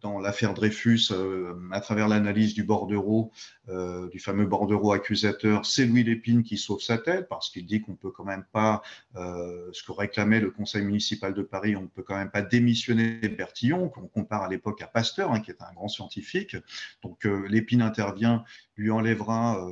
dans 0.00 0.18
l'affaire 0.18 0.54
Dreyfus, 0.54 1.08
euh, 1.10 1.54
à 1.72 1.80
travers 1.80 2.08
l'analyse 2.08 2.54
du 2.54 2.64
bordereau, 2.64 3.32
euh, 3.68 4.08
du 4.08 4.18
fameux 4.18 4.46
bordereau 4.46 4.92
accusateur, 4.92 5.64
c'est 5.64 5.86
Louis 5.86 6.04
Lépine 6.04 6.42
qui 6.42 6.58
sauve 6.58 6.80
sa 6.80 6.98
tête 6.98 7.28
parce 7.28 7.50
qu'il 7.50 7.66
dit 7.66 7.80
qu'on 7.80 7.92
ne 7.92 7.96
peut 7.96 8.10
quand 8.10 8.24
même 8.24 8.44
pas, 8.52 8.82
ce 9.14 9.82
que 9.82 9.92
réclamait 9.92 10.40
le 10.40 10.50
Conseil 10.50 10.82
municipal 10.82 11.34
de 11.34 11.42
Paris, 11.42 11.76
on 11.76 11.82
ne 11.82 11.86
peut 11.86 12.02
quand 12.02 12.16
même 12.16 12.30
pas 12.30 12.42
démissionner 12.42 13.18
Bertillon, 13.28 13.88
qu'on 13.88 14.06
compare 14.06 14.42
à 14.42 14.48
l'époque 14.48 14.82
à 14.82 14.86
Pasteur, 14.86 15.32
hein, 15.32 15.40
qui 15.40 15.50
est 15.50 15.62
un 15.62 15.72
grand 15.74 15.88
scientifique. 15.88 16.56
Donc 17.02 17.24
Lépine 17.24 17.82
intervient, 17.82 18.44
lui 18.76 18.90
enlèvera 18.90 19.66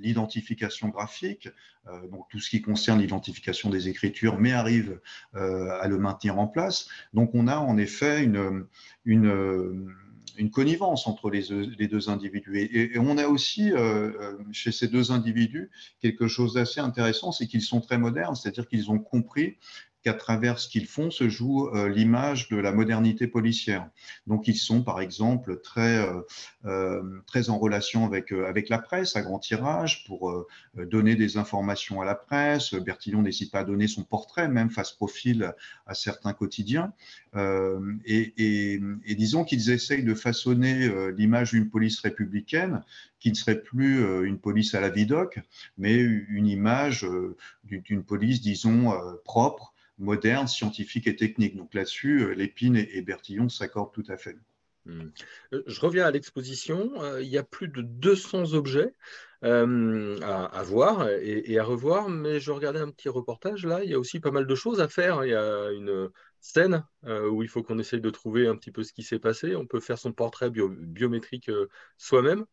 l'identification 0.00 0.88
graphique, 0.88 1.48
euh, 1.88 2.08
donc 2.08 2.26
tout 2.30 2.40
ce 2.40 2.50
qui 2.50 2.62
concerne 2.62 3.00
l'identification 3.00 3.70
des 3.70 3.88
écritures, 3.88 4.38
mais 4.38 4.52
arrive 4.52 5.00
euh, 5.34 5.80
à 5.80 5.88
le 5.88 5.98
maintenir 5.98 6.38
en 6.38 6.46
place. 6.46 6.88
Donc 7.14 7.30
on 7.34 7.46
a 7.48 7.56
en 7.56 7.78
effet 7.78 8.22
une, 8.22 8.66
une, 9.04 10.50
connivence 10.52 11.06
entre 11.06 11.30
les, 11.30 11.48
les 11.78 11.86
deux 11.86 12.08
individus. 12.08 12.58
Et, 12.58 12.98
on 12.98 13.18
a 13.18 13.26
aussi 13.26 13.72
euh, 13.72 14.38
chez 14.52 14.72
ces 14.72 14.88
deux 14.88 15.12
individus 15.12 15.70
quelque 16.00 16.28
chose 16.28 16.54
d'assez 16.54 16.80
intéressant, 16.80 17.30
c'est 17.30 17.46
qu'ils 17.46 17.62
sont 17.62 17.82
très 17.82 17.98
modernes, 17.98 18.34
c'est-à-dire 18.34 18.66
qu'ils 18.66 18.90
ont 18.90 18.98
compris 18.98 19.58
qu'à 20.02 20.14
travers 20.14 20.58
ce 20.58 20.68
qu'ils 20.68 20.86
font 20.86 21.10
se 21.10 21.28
joue 21.28 21.68
euh, 21.68 21.88
l'image 21.88 22.48
de 22.48 22.56
la 22.56 22.72
modernité 22.72 23.26
policière. 23.26 23.88
Donc 24.26 24.48
ils 24.48 24.56
sont 24.56 24.82
par 24.82 25.00
exemple 25.00 25.60
très, 25.60 25.98
euh, 25.98 26.22
euh, 26.64 27.20
très 27.26 27.50
en 27.50 27.58
relation 27.58 28.06
avec, 28.06 28.32
avec 28.32 28.68
la 28.68 28.78
presse 28.78 29.16
à 29.16 29.22
grand 29.22 29.38
tirage 29.38 30.04
pour 30.06 30.46
donner 30.74 31.16
des 31.16 31.36
informations 31.36 32.00
à 32.00 32.04
la 32.04 32.14
presse. 32.14 32.74
Bertillon 32.74 33.22
n'hésite 33.22 33.52
pas 33.52 33.60
à 33.60 33.64
donner 33.64 33.88
son 33.88 34.04
portrait, 34.04 34.48
même 34.48 34.70
face 34.70 34.92
profil 34.92 35.52
à 35.86 35.94
certains 35.94 36.32
quotidiens. 36.32 36.92
Et, 37.34 38.34
et, 38.36 38.80
et, 39.04 39.14
disons 39.14 39.44
qu'ils 39.44 39.70
essayent 39.70 40.04
de 40.04 40.14
façonner 40.14 40.90
l'image 41.12 41.50
d'une 41.52 41.68
police 41.68 42.00
républicaine 42.00 42.82
qui 43.18 43.30
ne 43.30 43.34
serait 43.34 43.60
plus 43.60 44.24
une 44.24 44.38
police 44.38 44.74
à 44.74 44.80
la 44.80 44.88
vidoc, 44.88 45.38
mais 45.78 45.96
une 45.96 46.46
image 46.46 47.06
d'une 47.64 48.02
police, 48.02 48.40
disons, 48.40 48.92
propre, 49.24 49.74
moderne, 50.00 50.48
scientifique 50.48 51.06
et 51.06 51.14
technique. 51.14 51.56
Donc 51.56 51.74
là-dessus, 51.74 52.24
euh, 52.24 52.34
Lépine 52.34 52.76
et 52.76 53.02
Bertillon 53.02 53.48
s'accordent 53.48 53.92
tout 53.92 54.04
à 54.08 54.16
fait. 54.16 54.36
Hmm. 54.86 55.10
Je 55.52 55.80
reviens 55.80 56.06
à 56.06 56.10
l'exposition. 56.10 56.92
Il 57.20 57.28
y 57.28 57.36
a 57.36 57.42
plus 57.42 57.68
de 57.68 57.82
200 57.82 58.54
objets 58.54 58.94
à, 59.42 60.62
voir 60.64 61.06
et, 61.08 61.58
à 61.58 61.64
revoir, 61.64 62.08
mais 62.08 62.40
je 62.40 62.50
regardais 62.50 62.80
un 62.80 62.90
petit 62.90 63.10
reportage 63.10 63.66
là. 63.66 63.84
Il 63.84 63.90
y 63.90 63.94
a 63.94 63.98
aussi 63.98 64.20
pas 64.20 64.30
mal 64.30 64.46
de 64.46 64.54
choses 64.54 64.80
à 64.80 64.88
faire. 64.88 65.22
Il 65.24 65.30
y 65.30 65.34
a 65.34 65.70
une 65.70 66.08
scène 66.40 66.82
où 67.06 67.42
il 67.42 67.48
faut 67.48 67.62
qu'on 67.62 67.78
essaye 67.78 68.00
de 68.00 68.10
trouver 68.10 68.46
un 68.46 68.56
petit 68.56 68.70
peu 68.70 68.82
ce 68.82 68.94
qui 68.94 69.02
s'est 69.02 69.18
passé. 69.18 69.54
On 69.54 69.66
peut 69.66 69.80
faire 69.80 69.98
son 69.98 70.12
portrait 70.12 70.50
biométrique 70.50 71.50
soi-même. 71.98 72.46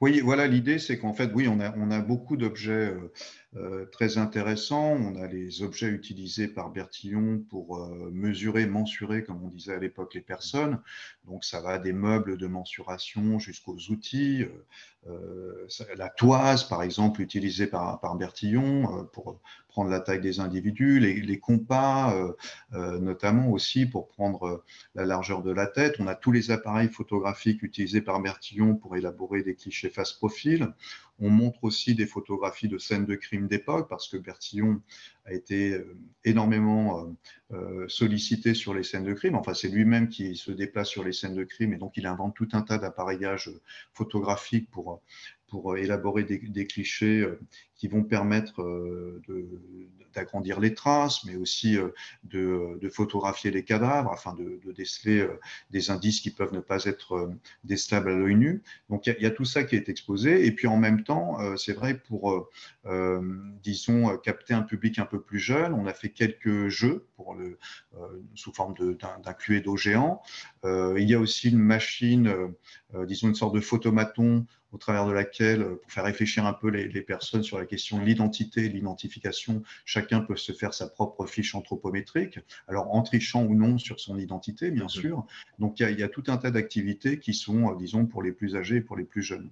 Oui, 0.00 0.20
voilà, 0.20 0.46
l'idée, 0.46 0.78
c'est 0.78 0.96
qu'en 0.96 1.12
fait, 1.12 1.30
oui, 1.34 1.48
on 1.48 1.58
a, 1.58 1.76
on 1.76 1.90
a 1.90 2.00
beaucoup 2.00 2.36
d'objets 2.36 2.94
euh, 2.94 3.00
euh, 3.00 3.47
très 3.92 4.18
intéressants. 4.18 4.92
On 4.92 5.16
a 5.16 5.26
les 5.26 5.62
objets 5.62 5.88
utilisés 5.88 6.48
par 6.48 6.70
Bertillon 6.70 7.42
pour 7.48 7.78
euh, 7.78 8.10
mesurer, 8.12 8.66
mensurer, 8.66 9.24
comme 9.24 9.42
on 9.42 9.48
disait 9.48 9.74
à 9.74 9.78
l'époque, 9.78 10.14
les 10.14 10.20
personnes. 10.20 10.80
Donc, 11.24 11.44
ça 11.44 11.60
va 11.60 11.78
des 11.78 11.92
meubles 11.92 12.36
de 12.36 12.46
mensuration 12.46 13.38
jusqu'aux 13.38 13.78
outils. 13.90 14.44
la 15.96 16.10
toise, 16.10 16.64
par 16.64 16.82
exemple, 16.82 17.22
utilisée 17.22 17.66
par, 17.66 18.00
par 18.00 18.14
Bertillon 18.16 19.08
pour 19.12 19.40
prendre 19.68 19.90
la 19.90 20.00
taille 20.00 20.20
des 20.20 20.40
individus, 20.40 20.98
les, 20.98 21.20
les 21.20 21.38
compas, 21.38 22.14
notamment 22.72 23.50
aussi 23.50 23.86
pour 23.86 24.08
prendre 24.08 24.64
la 24.94 25.06
largeur 25.06 25.42
de 25.42 25.50
la 25.50 25.66
tête. 25.66 25.96
On 25.98 26.06
a 26.06 26.14
tous 26.14 26.32
les 26.32 26.50
appareils 26.50 26.88
photographiques 26.88 27.62
utilisés 27.62 28.02
par 28.02 28.20
Bertillon 28.20 28.74
pour 28.74 28.96
élaborer 28.96 29.42
des 29.42 29.54
clichés 29.54 29.88
face 29.88 30.12
profil. 30.12 30.74
On 31.20 31.30
montre 31.30 31.64
aussi 31.64 31.94
des 31.94 32.06
photographies 32.06 32.68
de 32.68 32.78
scènes 32.78 33.04
de 33.04 33.14
crime 33.16 33.48
d'époque 33.48 33.88
parce 33.88 34.08
que 34.08 34.16
Bertillon 34.16 34.80
a 35.24 35.32
été 35.32 35.72
euh, 35.72 35.96
énormément 36.24 37.00
euh, 37.00 37.54
euh, 37.54 37.88
sollicité 37.88 38.54
sur 38.54 38.72
les 38.72 38.82
scènes 38.82 39.04
de 39.04 39.14
crime. 39.14 39.34
Enfin, 39.34 39.54
c'est 39.54 39.68
lui-même 39.68 40.08
qui 40.08 40.36
se 40.36 40.52
déplace 40.52 40.88
sur 40.88 41.04
les 41.04 41.12
scènes 41.12 41.34
de 41.34 41.44
crime 41.44 41.72
et 41.72 41.76
donc 41.76 41.96
il 41.96 42.06
invente 42.06 42.34
tout 42.36 42.48
un 42.52 42.62
tas 42.62 42.78
d'appareillages 42.78 43.50
photographiques 43.92 44.70
pour, 44.70 45.02
pour 45.48 45.76
élaborer 45.76 46.24
des, 46.24 46.66
clichés 46.66 47.26
qui 47.74 47.88
vont 47.88 48.04
permettre 48.04 48.62
d'agrandir 50.14 50.60
les 50.60 50.74
traces, 50.74 51.24
mais 51.24 51.36
aussi 51.36 51.76
de, 52.24 52.88
photographier 52.92 53.50
les 53.50 53.64
cadavres 53.64 54.12
afin 54.12 54.34
de, 54.34 54.60
déceler 54.72 55.26
des 55.70 55.90
indices 55.90 56.20
qui 56.20 56.30
peuvent 56.30 56.52
ne 56.52 56.60
pas 56.60 56.84
être 56.84 57.30
décelables 57.64 58.10
à 58.10 58.14
l'œil 58.16 58.36
nu. 58.36 58.62
Donc 58.90 59.06
il 59.06 59.16
y, 59.20 59.26
a 59.26 59.30
tout 59.30 59.44
ça 59.44 59.64
qui 59.64 59.76
est 59.76 59.88
exposé. 59.88 60.46
Et 60.46 60.52
puis 60.52 60.66
en 60.66 60.76
même 60.76 61.04
temps, 61.04 61.38
c'est 61.56 61.72
vrai 61.72 61.94
pour, 61.94 62.50
disons, 63.62 64.16
capter 64.18 64.54
un 64.54 64.62
public 64.62 64.98
un 64.98 65.06
peu 65.06 65.20
plus 65.20 65.38
jeune, 65.38 65.72
on 65.72 65.86
a 65.86 65.94
fait 65.94 66.10
quelques 66.10 66.68
jeux 66.68 67.06
pour 67.16 67.34
le, 67.34 67.58
sous 68.34 68.52
forme 68.52 68.74
d'un 68.74 69.32
Cluedo 69.32 69.76
géant. 69.76 70.22
il 70.64 71.08
y 71.08 71.14
a 71.14 71.20
aussi 71.20 71.50
une 71.50 71.58
machine, 71.58 72.34
disons 73.06 73.28
une 73.28 73.34
sorte 73.34 73.54
de 73.54 73.60
photomaton 73.60 74.46
au 74.72 74.78
travers 74.78 75.06
de 75.06 75.12
laquelle, 75.12 75.62
euh, 75.62 75.76
pour 75.76 75.90
faire 75.90 76.04
réfléchir 76.04 76.46
un 76.46 76.52
peu 76.52 76.68
les, 76.68 77.02
personnes 77.02 77.42
sur 77.42 77.58
la 77.58 77.66
question 77.66 77.98
de 77.98 78.04
l'identité 78.04 78.68
l'identification, 78.68 79.62
chacun 79.84 80.20
peut 80.20 80.36
se 80.36 80.52
faire 80.52 80.74
sa 80.74 80.88
propre 80.88 81.26
fiche 81.26 81.54
anthropométrique, 81.54 82.40
alors 82.66 82.94
en 82.94 83.02
trichant 83.02 83.44
ou 83.44 83.54
non 83.54 83.78
sur 83.78 84.00
son 84.00 84.18
identité, 84.18 84.70
bien 84.70 84.88
sûr. 84.88 85.24
Donc 85.58 85.80
il 85.80 85.98
y, 85.98 86.02
a, 86.02 86.08
tout 86.08 86.24
un 86.26 86.36
tas 86.36 86.50
d'activités 86.50 87.18
qui 87.18 87.34
sont, 87.34 87.70
euh, 87.70 87.76
disons, 87.76 88.06
pour 88.06 88.22
les 88.22 88.32
plus 88.32 88.56
âgés 88.56 88.76
et 88.76 88.80
pour 88.80 88.96
les 88.96 89.04
plus 89.04 89.22
jeunes. 89.22 89.50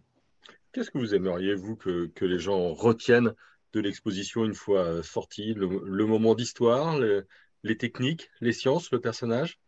Qu'est-ce 0.73 0.91
que 0.91 0.99
vous 0.99 1.15
aimeriez, 1.15 1.55
vous, 1.55 1.77
que, 1.77 2.11
les 2.21 2.39
gens 2.39 2.75
retiennent 2.75 3.33
de 3.73 3.81
l'exposition 3.81 4.45
une 4.45 4.55
fois 4.55 4.85
euh, 4.85 5.03
sortie 5.03 5.55
le, 5.55 6.07
moment 6.07 6.35
d'histoire, 6.35 6.99
les 7.63 7.77
techniques, 7.77 8.31
les 8.41 8.53
sciences, 8.53 8.91
le 8.91 9.01
personnage? 9.01 9.59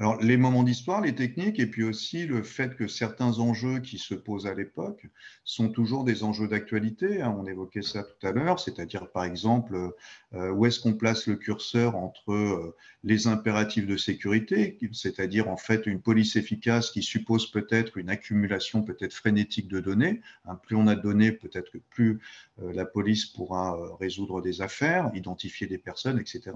Alors, 0.00 0.16
les 0.22 0.36
moments 0.36 0.62
d'histoire, 0.62 1.00
les 1.00 1.16
techniques, 1.16 1.58
et 1.58 1.66
puis 1.66 1.82
aussi 1.82 2.24
le 2.24 2.44
fait 2.44 2.76
que 2.76 2.86
certains 2.86 3.40
enjeux 3.40 3.80
qui 3.80 3.98
se 3.98 4.14
posent 4.14 4.46
à 4.46 4.54
l'époque 4.54 5.04
sont 5.42 5.70
toujours 5.70 6.04
des 6.04 6.22
enjeux 6.22 6.46
d'actualité. 6.46 7.20
Hein. 7.20 7.34
on 7.36 7.46
évoquait 7.46 7.82
ça 7.82 8.04
tout 8.04 8.24
à 8.24 8.30
l'heure, 8.30 8.60
c'est-à-dire, 8.60 9.10
par 9.10 9.24
exemple, 9.24 9.92
euh, 10.34 10.52
où 10.52 10.66
est-ce 10.66 10.78
qu'on 10.78 10.92
place 10.94 11.26
le 11.26 11.34
curseur 11.34 11.96
entre 11.96 12.30
euh, 12.30 12.76
les 13.02 13.26
impératifs 13.26 13.88
de 13.88 13.96
sécurité, 13.96 14.78
c'est-à-dire 14.92 15.48
en 15.48 15.56
fait 15.56 15.84
une 15.86 16.00
police 16.00 16.36
efficace 16.36 16.92
qui 16.92 17.02
suppose 17.02 17.50
peut-être 17.50 17.98
une 17.98 18.10
accumulation 18.10 18.82
peut-être 18.82 19.14
frénétique 19.14 19.66
de 19.66 19.80
données. 19.80 20.20
Hein. 20.44 20.54
plus 20.62 20.76
on 20.76 20.86
a 20.86 20.94
de 20.94 21.02
données, 21.02 21.32
peut-être 21.32 21.72
que 21.72 21.78
plus 21.90 22.20
euh, 22.62 22.72
la 22.72 22.84
police 22.84 23.26
pourra 23.26 23.76
résoudre 23.98 24.42
des 24.42 24.62
affaires, 24.62 25.10
identifier 25.14 25.66
des 25.66 25.78
personnes, 25.78 26.20
etc. 26.20 26.52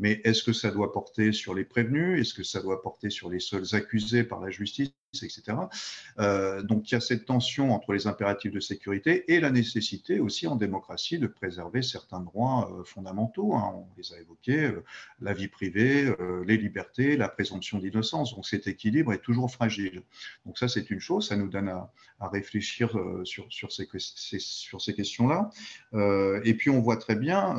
Mais 0.00 0.20
est-ce 0.24 0.42
que 0.42 0.52
ça 0.52 0.72
doit 0.72 0.92
porter 0.92 1.30
sur 1.30 1.54
les 1.54 1.64
prévenus? 1.64 2.20
Est-ce 2.20 2.34
que 2.34 2.42
ça 2.42 2.63
doit 2.64 2.82
sur 3.10 3.30
les 3.30 3.40
seuls 3.40 3.74
accusés 3.74 4.24
par 4.24 4.40
la 4.40 4.50
justice, 4.50 4.92
etc. 5.22 5.56
Euh, 6.18 6.62
donc 6.62 6.90
il 6.90 6.94
y 6.94 6.96
a 6.96 7.00
cette 7.00 7.24
tension 7.26 7.72
entre 7.72 7.92
les 7.92 8.06
impératifs 8.06 8.52
de 8.52 8.60
sécurité 8.60 9.32
et 9.32 9.40
la 9.40 9.50
nécessité 9.50 10.20
aussi 10.20 10.46
en 10.46 10.56
démocratie 10.56 11.18
de 11.18 11.26
préserver 11.26 11.82
certains 11.82 12.20
droits 12.20 12.70
euh, 12.72 12.84
fondamentaux. 12.84 13.54
Hein. 13.54 13.72
on 13.74 13.86
les 13.96 14.12
a 14.12 14.20
évoqués, 14.20 14.64
euh, 14.64 14.84
la 15.20 15.32
vie 15.32 15.48
privée, 15.48 16.12
les 16.46 16.56
libertés, 16.56 17.16
la 17.16 17.28
présomption 17.28 17.78
d'innocence. 17.78 18.34
Donc 18.34 18.46
cet 18.46 18.66
équilibre 18.66 19.12
est 19.12 19.22
toujours 19.22 19.50
fragile. 19.50 20.02
Donc 20.46 20.58
ça 20.58 20.68
c'est 20.68 20.90
une 20.90 21.00
chose, 21.00 21.28
ça 21.28 21.36
nous 21.36 21.48
donne 21.48 21.68
à, 21.68 21.90
réfléchir 22.20 22.96
sur, 23.24 23.70
ces, 23.70 24.94
questions-là. 24.94 25.50
et 26.44 26.54
puis 26.54 26.70
on 26.70 26.80
voit 26.80 26.96
très 26.96 27.16
bien 27.16 27.54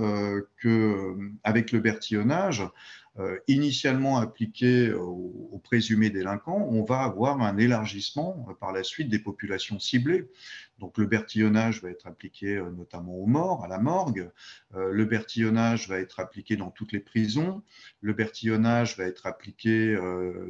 que 0.57 1.15
avec 1.43 1.71
le 1.71 1.79
bertillonnage, 1.79 2.63
euh, 2.63 3.04
initialement 3.47 4.17
appliqué 4.17 4.91
aux, 4.91 5.61
présumés 5.63 6.09
délinquants, 6.09 6.67
on 6.69 6.83
va 6.83 7.01
avoir 7.01 7.41
un 7.41 7.57
élargissement 7.57 8.45
euh, 8.49 8.53
par 8.53 8.71
la 8.71 8.83
suite 8.83 9.09
des 9.09 9.19
populations 9.19 9.79
ciblées. 9.79 10.29
Donc 10.79 10.97
le 10.97 11.05
bertillonnage 11.05 11.81
va 11.81 11.89
être 11.89 12.07
appliqué 12.07 12.57
euh, 12.57 12.69
notamment 12.71 13.15
aux 13.15 13.25
morts, 13.25 13.63
à 13.63 13.67
la 13.67 13.79
morgue. 13.79 14.29
le 14.75 15.05
bertillonnage 15.05 15.87
va 15.87 15.99
être 15.99 16.19
appliqué 16.19 16.57
dans 16.57 16.69
toutes 16.69 16.91
les 16.91 16.99
prisons. 16.99 17.63
Le 18.01 18.13
bertillonnage 18.13 18.97
va 18.97 19.05
être 19.05 19.25
appliqué 19.25 19.97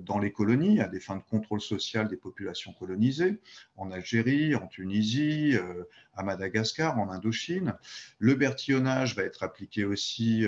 dans 0.01 0.17
les 0.17 0.31
colonies 0.31 0.81
à 0.81 0.87
des 0.87 0.99
fins 0.99 1.17
de 1.17 1.23
contrôle 1.23 1.61
social 1.61 2.07
des 2.07 2.17
populations 2.17 2.73
colonisées, 2.73 3.39
en 3.77 3.91
Algérie, 3.91 4.55
en 4.55 4.67
Tunisie, 4.67 5.55
à 6.15 6.23
Madagascar, 6.23 6.99
en 6.99 7.11
Indochine. 7.11 7.75
Le 8.17 8.33
bertillonnage 8.33 9.15
va 9.15 9.23
être 9.23 9.43
appliqué 9.43 9.85
aussi 9.85 10.45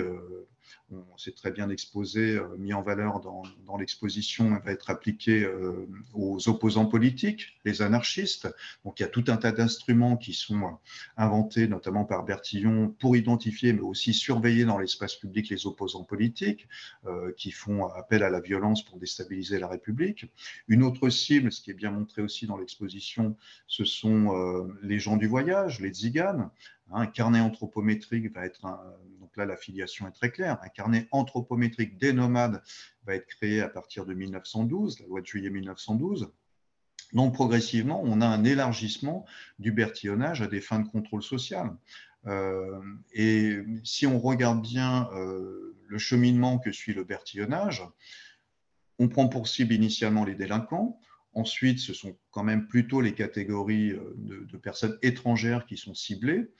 c'est 1.16 1.34
très 1.34 1.50
bien 1.50 1.68
exposé, 1.68 2.36
euh, 2.36 2.56
mis 2.56 2.72
en 2.72 2.82
valeur 2.82 3.20
dans, 3.20 3.76
l'exposition, 3.76 4.58
va 4.64 4.72
être 4.72 4.90
appliqué 4.90 5.44
euh, 5.44 5.86
aux 6.14 6.48
opposants 6.48 6.86
politiques, 6.86 7.58
les 7.64 7.82
anarchistes. 7.82 8.48
Donc 8.84 8.98
il 8.98 9.02
y 9.02 9.06
a 9.06 9.08
tout 9.08 9.24
un 9.28 9.36
tas 9.36 9.52
d'instruments 9.52 10.16
qui 10.16 10.32
sont 10.32 10.78
inventés, 11.16 11.68
notamment 11.68 12.04
par 12.04 12.24
Bertillon, 12.24 12.94
pour 12.98 13.16
identifier, 13.16 13.72
mais 13.72 13.80
aussi 13.80 14.14
surveiller 14.14 14.64
dans 14.64 14.78
l'espace 14.78 15.16
public 15.16 15.50
les 15.50 15.66
opposants 15.66 16.04
politiques, 16.04 16.68
euh, 17.06 17.32
qui 17.36 17.50
font 17.50 17.86
appel 17.86 18.22
à 18.22 18.30
la 18.30 18.40
violence 18.40 18.84
pour 18.84 18.98
déstabiliser 18.98 19.58
la 19.58 19.68
République. 19.68 20.26
Une 20.68 20.82
autre 20.82 21.10
cible, 21.10 21.52
ce 21.52 21.60
qui 21.60 21.70
est 21.70 21.74
bien 21.74 21.90
montré 21.90 22.22
aussi 22.22 22.46
dans 22.46 22.56
l'exposition, 22.56 23.36
ce 23.66 23.84
sont 23.84 24.68
les 24.82 24.98
gens 24.98 25.16
du 25.16 25.26
voyage, 25.26 25.80
les 25.80 25.90
tziganes, 25.90 26.50
un 26.90 27.06
carnet 27.06 27.40
anthropométrique 27.40 28.32
va 28.34 28.46
être, 28.46 28.62
donc 29.17 29.17
là 29.38 29.46
la 29.46 29.56
filiation 29.56 30.06
est 30.06 30.12
très 30.12 30.30
claire, 30.30 30.58
un 30.62 30.68
carnet 30.68 31.08
anthropométrique 31.10 31.96
des 31.98 32.12
nomades 32.12 32.62
va 33.06 33.14
être 33.14 33.26
créé 33.26 33.62
à 33.62 33.68
partir 33.68 34.04
de 34.04 34.14
1912, 34.14 35.00
la 35.00 35.06
loi 35.06 35.20
de 35.20 35.26
juillet 35.26 35.50
1912. 35.50 36.30
Donc 37.14 37.32
progressivement, 37.32 38.02
on 38.04 38.20
a 38.20 38.26
un 38.26 38.44
élargissement 38.44 39.24
du 39.58 39.72
bertillonnage 39.72 40.42
à 40.42 40.46
des 40.46 40.60
fins 40.60 40.80
de 40.80 40.88
contrôle 40.88 41.22
social. 41.22 41.74
Euh, 42.26 42.80
et 43.12 43.58
si 43.84 44.06
on 44.06 44.18
regarde 44.18 44.60
bien 44.60 45.08
euh, 45.14 45.74
le 45.86 45.98
cheminement 45.98 46.58
que 46.58 46.70
suit 46.70 46.92
le 46.92 47.04
bertillonnage, 47.04 47.82
on 48.98 49.08
prend 49.08 49.28
pour 49.28 49.48
cible 49.48 49.72
initialement 49.72 50.24
les 50.24 50.34
délinquants, 50.34 51.00
Ensuite, 51.38 51.78
ce 51.78 51.92
sont 51.92 52.16
quand 52.30 52.42
même 52.42 52.66
plutôt 52.66 53.00
les 53.00 53.14
catégories 53.14 53.92
euh, 53.92 54.14
de, 54.16 54.56
personnes 54.56 54.98
étrangères 55.02 55.66
qui 55.66 55.76
sont 55.76 55.94
ciblées. 55.94 56.50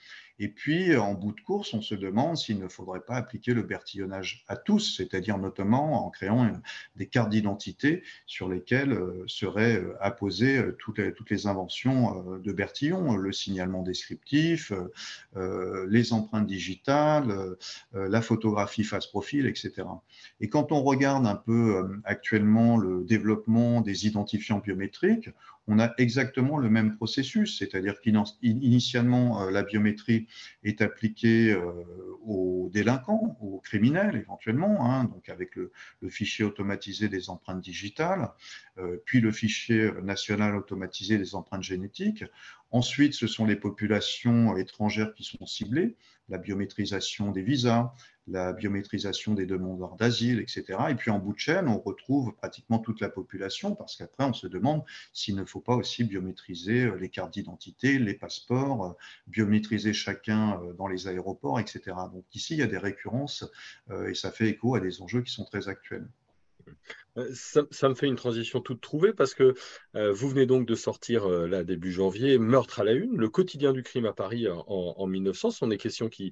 Et 0.41 0.47
puis, 0.47 0.95
en 0.95 1.13
bout 1.13 1.33
de 1.33 1.41
course, 1.41 1.73
on 1.73 1.81
se 1.81 1.95
demande 1.95 2.37
s'il 2.37 2.59
ne 2.59 2.69
faudrait 2.69 3.01
pas 3.01 3.15
appliquer 3.15 3.53
le 3.53 3.61
bertillonnage 3.61 4.45
à 4.47 4.55
tous, 4.55 4.95
c'est-à-dire 4.95 5.37
notamment 5.37 6.05
en 6.05 6.09
créant 6.09 6.49
des 6.95 7.07
cartes 7.07 7.29
d'identité 7.29 8.03
sur 8.25 8.47
lesquelles 8.47 8.93
euh, 8.93 9.23
seraient 9.27 9.75
euh, 9.75 9.97
apposées 9.99 10.57
euh, 10.57 10.77
toutes 10.79 11.29
les, 11.29 11.47
inventions 11.47 12.39
de 12.39 12.51
Bertillon, 12.51 13.15
le 13.15 13.31
signalement 13.31 13.81
descriptif, 13.81 14.73
les 15.35 16.13
empreintes 16.13 16.47
digitales, 16.47 17.55
la 17.93 18.21
photographie 18.21 18.83
face 18.83 19.07
profil, 19.07 19.45
etc. 19.45 19.87
Et 20.41 20.49
quand 20.49 20.71
on 20.71 20.81
regarde 20.81 21.25
un 21.25 21.35
peu 21.35 22.01
actuellement 22.03 22.77
le 22.77 23.03
développement 23.03 23.81
des 23.81 24.05
identifiants 24.05 24.59
biométriques, 24.59 25.29
on 25.67 25.79
a 25.79 25.93
exactement 25.97 26.57
le 26.57 26.69
même 26.69 26.95
processus, 26.95 27.59
c'est-à-dire 27.59 28.01
qu'initialement, 28.01 29.43
euh, 29.43 29.51
la 29.51 29.63
biométrie 29.63 30.27
est 30.63 30.81
appliquée 30.81 31.51
euh, 31.51 31.71
aux 32.23 32.69
délinquants, 32.73 33.37
aux 33.39 33.59
criminels 33.59 34.15
éventuellement, 34.15 34.91
hein, 34.91 35.03
donc 35.03 35.29
avec 35.29 35.55
le, 35.55 35.71
fichier 36.09 36.43
automatisé 36.43 37.07
des 37.07 37.29
empreintes 37.29 37.61
digitales, 37.61 38.31
euh, 38.79 38.97
puis 39.05 39.21
le 39.21 39.31
fichier 39.31 39.91
national 40.01 40.55
automatisé 40.55 41.17
des 41.17 41.35
empreintes 41.35 41.63
génétiques. 41.63 42.23
Ensuite, 42.71 43.13
ce 43.13 43.27
sont 43.27 43.45
les 43.45 43.55
populations 43.55 44.57
étrangères 44.57 45.13
qui 45.13 45.23
sont 45.23 45.45
ciblées, 45.45 45.95
la 46.29 46.37
biométrisation 46.37 47.31
des 47.31 47.41
visas, 47.41 47.93
la 48.27 48.53
biométrisation 48.53 49.33
des 49.33 49.45
demandeurs 49.45 49.95
d'asile, 49.95 50.39
etc. 50.39 50.77
Et 50.89 50.95
puis 50.95 51.11
en 51.11 51.19
bout 51.19 51.33
de 51.33 51.39
chaîne, 51.39 51.67
on 51.67 51.79
retrouve 51.79 52.33
pratiquement 52.35 52.79
toute 52.79 53.01
la 53.01 53.09
population 53.09 53.75
parce 53.75 53.95
qu'après, 53.95 54.25
on 54.25 54.33
se 54.33 54.47
demande 54.47 54.83
s'il 55.13 55.35
ne 55.35 55.45
faut 55.45 55.61
pas 55.61 55.75
aussi 55.75 56.03
biométriser 56.03 56.85
euh, 56.85 56.95
les 56.95 57.09
cartes 57.09 57.33
d'identité, 57.33 57.99
les 57.99 58.13
passeports, 58.13 58.85
euh, 58.85 58.93
biométriser 59.27 59.93
chacun 59.93 60.61
euh, 60.61 60.73
dans 60.73 60.87
les 60.87 61.07
aéroports, 61.07 61.59
etc. 61.59 61.81
Donc 62.13 62.25
ici, 62.33 62.53
il 62.53 62.59
y 62.59 62.63
a 62.63 62.67
des 62.67 62.77
récurrences 62.77 63.45
et 64.07 64.13
ça 64.13 64.31
fait 64.31 64.49
écho 64.49 64.75
à 64.75 64.79
des 64.79 65.01
enjeux 65.01 65.21
qui 65.21 65.31
sont 65.31 65.45
très 65.45 65.67
actuels. 65.67 66.07
Ça, 67.33 67.89
me 67.89 67.95
fait 67.95 68.07
une 68.07 68.15
transition 68.15 68.61
toute 68.61 68.79
trouvée 68.79 69.13
parce 69.13 69.33
que 69.33 69.53
vous 69.93 70.29
venez 70.29 70.45
donc 70.45 70.65
de 70.65 70.75
sortir 70.75 71.27
là 71.27 71.63
début 71.63 71.91
janvier 71.91 72.37
Meurtre 72.37 72.79
à 72.79 72.83
la 72.83 72.93
une, 72.93 73.17
le 73.17 73.29
quotidien 73.29 73.73
du 73.73 73.83
crime 73.83 74.05
à 74.05 74.13
Paris 74.13 74.47
en, 74.47 74.63
en 74.67 75.07
1900. 75.07 75.51
Ce 75.51 75.57
sont 75.57 75.67
des 75.67 75.77
questions 75.77 76.07
qui, 76.07 76.31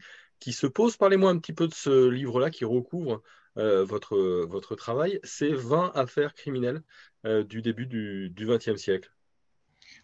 se 0.53 0.67
pose. 0.67 0.95
Parlez-moi 0.95 1.29
un 1.29 1.39
petit 1.39 1.53
peu 1.53 1.67
de 1.67 1.73
ce 1.73 2.09
livre-là 2.09 2.49
qui 2.51 2.63
recouvre 2.63 3.21
euh, 3.57 3.83
votre, 3.83 4.17
votre 4.45 4.75
travail. 4.75 5.19
C'est 5.23 5.51
20 5.51 5.91
affaires 5.95 6.33
criminelles 6.33 6.83
euh, 7.25 7.43
du 7.43 7.61
début 7.61 7.87
du 7.87 8.31
XXe 8.39 8.75
siècle. 8.75 9.11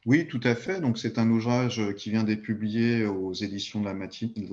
Oui, 0.05 0.27
tout 0.27 0.41
à 0.43 0.53
fait. 0.53 0.81
Donc, 0.81 0.97
c'est 0.97 1.17
un 1.17 1.29
ouvrage 1.29 1.81
qui 1.95 2.09
vient 2.09 2.23
d'être 2.23 2.41
publié 2.41 3.05
aux 3.05 3.33
éditions 3.33 3.81
de 3.81 3.85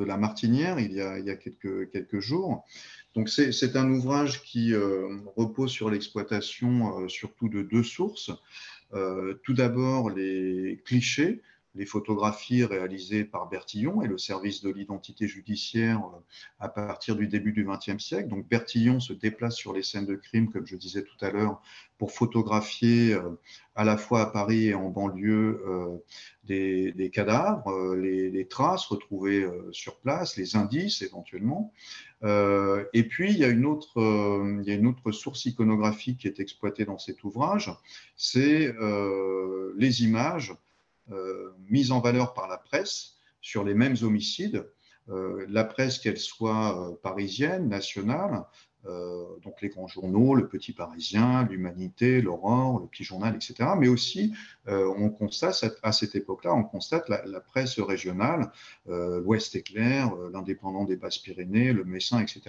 la, 0.05 0.17
Martinière 0.17 0.79
il 0.79 0.93
y 0.93 1.01
a, 1.01 1.37
quelques, 1.37 2.21
jours. 2.21 2.65
Donc, 3.15 3.29
c'est 3.29 3.77
un 3.77 3.91
ouvrage 3.91 4.43
qui 4.43 4.73
euh, 4.73 5.09
repose 5.37 5.71
sur 5.71 5.91
l'exploitation 5.91 7.09
surtout 7.09 7.49
de 7.49 7.63
deux 7.63 7.83
sources. 7.83 8.31
tout 9.43 9.55
d'abord, 9.55 10.11
les 10.11 10.81
clichés 10.85 11.43
les 11.75 11.87
photographies 11.87 12.65
réalisées 12.65 13.25
par 13.25 13.49
Bertillon 13.49 14.03
et 14.03 14.09
le 14.09 14.19
service 14.19 14.63
de 14.63 14.71
l'identité 14.71 15.29
judiciaire 15.29 15.99
euh, 15.99 16.19
à 16.59 16.69
partir 16.69 17.15
du 17.17 17.29
début 17.29 17.53
du 17.53 17.65
XXe 17.65 18.03
siècle. 18.03 18.29
Donc 18.29 18.49
Bertillon 18.49 18.99
se 18.99 19.13
déplace 19.13 19.55
sur 19.55 19.73
les 19.73 19.83
scènes 19.83 20.07
de 20.07 20.17
crime, 20.17 20.51
comme 20.51 20.67
je 20.67 20.77
disais 20.77 21.05
tout 21.05 21.25
à 21.25 21.31
l'heure, 21.31 21.63
pour 21.97 22.13
photographier 22.13 23.15
euh, 23.15 23.39
à 23.77 23.85
la 23.85 23.97
fois 23.97 24.23
à 24.23 24.27
Paris 24.27 24.67
et 24.69 24.75
en 24.75 24.89
banlieue 24.89 25.63
euh, 25.67 25.97
des, 26.45 27.11
cadavres, 27.13 27.95
les, 27.95 28.47
traces 28.49 28.87
retrouvées 28.87 29.47
sur 29.71 30.01
place, 30.01 30.37
les 30.37 30.57
indices 30.57 31.03
éventuellement. 31.03 31.73
et 32.25 33.05
puis, 33.09 33.31
il 33.31 33.39
y, 33.39 33.45
a 33.45 33.49
une 33.49 33.65
autre, 33.65 33.93
il 34.61 34.67
y 34.67 34.73
a 34.73 34.75
une 34.75 34.89
autre 34.89 35.13
source 35.13 35.45
iconographique 35.45 36.19
qui 36.19 36.27
est 36.27 36.41
exploitée 36.41 36.85
dans 36.85 36.99
cet 36.99 37.23
ouvrage, 37.23 37.73
c'est 38.17 38.75
les 39.77 40.03
images 40.03 40.53
euh, 41.11 41.55
mise 41.69 41.93
en 41.93 42.01
valeur 42.01 42.35
par 42.35 42.49
la 42.49 42.59
presse 42.59 43.17
sur 43.41 43.65
les 43.65 43.75
mêmes 43.75 43.97
homicides. 44.03 44.71
Euh, 45.09 45.45
la 45.49 45.65
presse, 45.65 45.99
qu'elle 45.99 46.19
soit 46.19 46.91
euh, 46.91 46.97
parisienne, 47.03 47.69
nationale, 47.69 48.45
donc 48.85 49.61
les 49.61 49.69
grands 49.69 49.87
journaux, 49.87 50.35
le 50.35 50.49
Petit 50.49 50.73
Parisien, 50.73 51.45
l'Humanité, 51.45 52.21
l'Aurore, 52.21 52.81
le 52.81 52.87
Petit 52.87 53.05
Journal, 53.05 53.35
etc. 53.35 53.71
Mais 53.79 53.89
aussi, 53.89 54.33
on 54.67 55.11
constate 55.11 55.65
à 55.83 55.93
cette 55.93 56.15
époque-là, 56.15 56.55
on 56.55 56.65
constate 56.65 57.09
la, 57.09 57.41
presse 57.41 57.79
régionale, 57.79 58.51
l'Ouest 58.87 59.55
éclair, 59.55 60.15
l'Indépendant 60.33 60.85
des 60.85 60.97
Basses-Pyrénées, 60.97 61.73
le 61.73 61.85
Messin, 61.85 62.21
etc. 62.21 62.43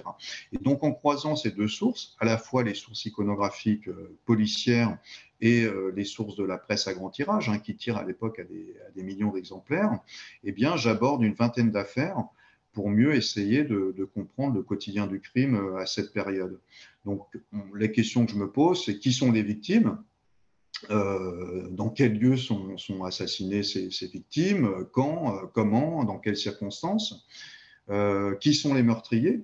Et 0.53 0.57
donc, 0.57 0.83
en 0.83 0.93
croisant 0.93 1.35
ces 1.35 1.51
deux 1.51 1.67
sources, 1.67 2.15
à 2.19 2.25
la 2.25 2.37
fois 2.37 2.63
les 2.63 2.75
sources 2.75 3.05
iconographiques 3.05 3.89
policières 4.25 4.97
et 5.41 5.63
euh, 5.63 5.91
les 5.95 6.05
sources 6.05 6.35
de 6.35 6.43
la 6.43 6.57
presse 6.57 6.87
à 6.87 6.93
grand 6.93 7.09
tirage, 7.09 7.49
hein, 7.49 7.59
qui 7.59 7.75
tirent 7.75 7.97
à 7.97 8.03
l'époque 8.03 8.39
à 8.39 8.43
des, 8.43 9.03
millions 9.03 9.31
d'exemplaires, 9.31 9.99
eh 10.43 10.51
bien, 10.51 10.77
j'aborde 10.77 11.23
une 11.23 11.33
vingtaine 11.33 11.71
d'affaires 11.71 12.23
pour 12.73 12.89
mieux 12.89 13.15
essayer 13.15 13.63
de, 13.63 14.09
comprendre 14.13 14.55
le 14.55 14.63
quotidien 14.63 15.07
du 15.07 15.19
crime 15.19 15.55
euh, 15.55 15.77
à 15.77 15.85
cette 15.85 16.13
période. 16.13 16.59
Donc, 17.05 17.25
les 17.75 17.91
questions 17.91 18.25
que 18.25 18.31
je 18.31 18.37
me 18.37 18.51
pose, 18.51 18.85
c'est 18.85 18.99
qui 18.99 19.11
sont 19.11 19.31
les 19.31 19.43
victimes 19.43 19.97
euh, 20.89 21.67
dans 21.69 21.89
quel 21.89 22.17
lieu 22.17 22.37
sont, 22.37 22.75
assassinées 23.03 23.63
ces, 23.63 23.89
victimes, 24.07 24.85
quand, 24.91 25.47
comment, 25.53 26.03
dans 26.03 26.17
quelles 26.17 26.37
circonstances, 26.37 27.27
qui 28.39 28.53
sont 28.53 28.73
les 28.73 28.83
meurtriers, 28.83 29.43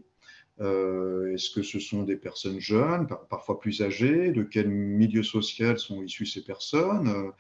euh, 0.60 1.34
est-ce 1.34 1.52
que 1.52 1.62
ce 1.62 1.80
sont 1.80 2.04
des 2.04 2.16
personnes 2.16 2.60
jeunes, 2.60 3.08
parfois 3.30 3.60
plus 3.60 3.82
âgées? 3.82 4.32
De 4.32 4.44
quel 4.44 4.70
milieu 4.70 5.24
social 5.24 5.78
sont 5.78 6.02
issues 6.02 6.26
ces 6.26 6.44
personnes? 6.44 7.10
Euh, 7.10 7.32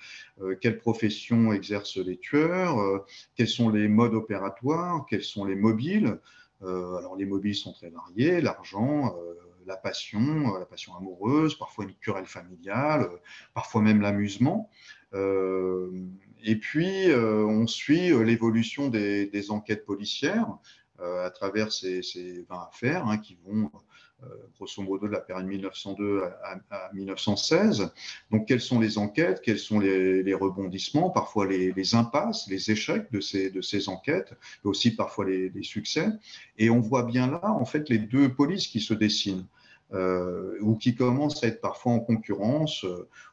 euh, 0.43 0.55
Quelles 0.59 0.77
professions 0.77 1.51
exercent 1.51 1.97
les 1.97 2.17
tueurs? 2.17 3.05
Quels 3.35 3.47
sont 3.47 3.69
les 3.69 3.87
modes 3.87 4.13
opératoires? 4.13 5.05
Quels 5.09 5.23
sont 5.23 5.45
les 5.45 5.55
mobiles? 5.55 6.19
Alors 6.61 7.15
les 7.15 7.25
mobiles 7.25 7.53
sont 7.53 7.71
très 7.71 7.91
variés, 7.91 8.41
l'argent, 8.41 9.15
la 9.67 9.77
passion, 9.77 10.57
la 10.57 10.65
passion 10.65 10.95
amoureuse, 10.95 11.53
parfois 11.53 11.85
une 11.85 11.93
querelle 11.93 12.25
familiale, 12.25 13.07
parfois 13.53 13.83
même 13.83 14.01
l'amusement. 14.01 14.71
et 15.13 16.55
puis, 16.55 17.13
on 17.13 17.67
suit 17.67 18.09
l'évolution 18.25 18.89
des, 18.89 19.51
enquêtes 19.51 19.85
policières. 19.85 20.47
Euh, 20.99 21.27
à 21.27 21.29
travers 21.29 21.71
ces, 21.71 22.01
20 22.49 22.69
affaires 22.73 23.05
hein, 23.05 23.19
qui 23.19 23.37
vont 23.45 23.69
euh, 24.23 24.27
grosso 24.55 24.81
modo 24.81 25.05
de 25.05 25.11
la 25.11 25.19
période 25.19 25.45
1902 25.45 26.23
à, 26.71 26.89
1916. 26.91 27.91
Donc, 28.31 28.47
quelles 28.47 28.61
sont 28.61 28.79
les 28.79 28.97
enquêtes, 28.97 29.41
quels 29.43 29.59
sont 29.59 29.79
les, 29.79 30.33
rebondissements, 30.33 31.11
parfois 31.11 31.45
les, 31.45 31.93
impasses, 31.95 32.47
les 32.49 32.71
échecs 32.71 33.11
de 33.11 33.19
ces, 33.19 33.51
de 33.51 33.61
ces 33.61 33.89
enquêtes, 33.89 34.33
mais 34.63 34.71
aussi 34.71 34.95
parfois 34.95 35.25
les, 35.25 35.51
succès. 35.61 36.07
Et 36.57 36.71
on 36.71 36.79
voit 36.79 37.03
bien 37.03 37.29
là, 37.29 37.51
en 37.51 37.65
fait, 37.65 37.89
les 37.89 37.99
deux 37.99 38.33
polices 38.33 38.65
qui 38.65 38.81
se 38.81 38.95
dessinent. 38.95 39.45
Euh, 39.93 40.57
ou 40.59 40.75
qui 40.75 40.95
commencent 40.95 41.41
à 41.45 41.47
être 41.47 41.61
parfois 41.61 41.93
en 41.93 42.01
concurrence, 42.01 42.85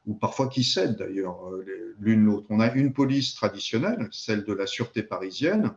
ou 0.06 0.14
parfois 0.14 0.48
qui 0.48 0.62
cèdent 0.62 0.96
d'ailleurs 0.98 1.50
l'une 1.98 2.26
l'autre. 2.26 2.46
On 2.48 2.60
a 2.60 2.72
une 2.74 2.92
police 2.92 3.34
traditionnelle, 3.34 4.06
celle 4.12 4.44
de 4.44 4.52
la 4.52 4.68
sûreté 4.68 5.02
parisienne, 5.02 5.72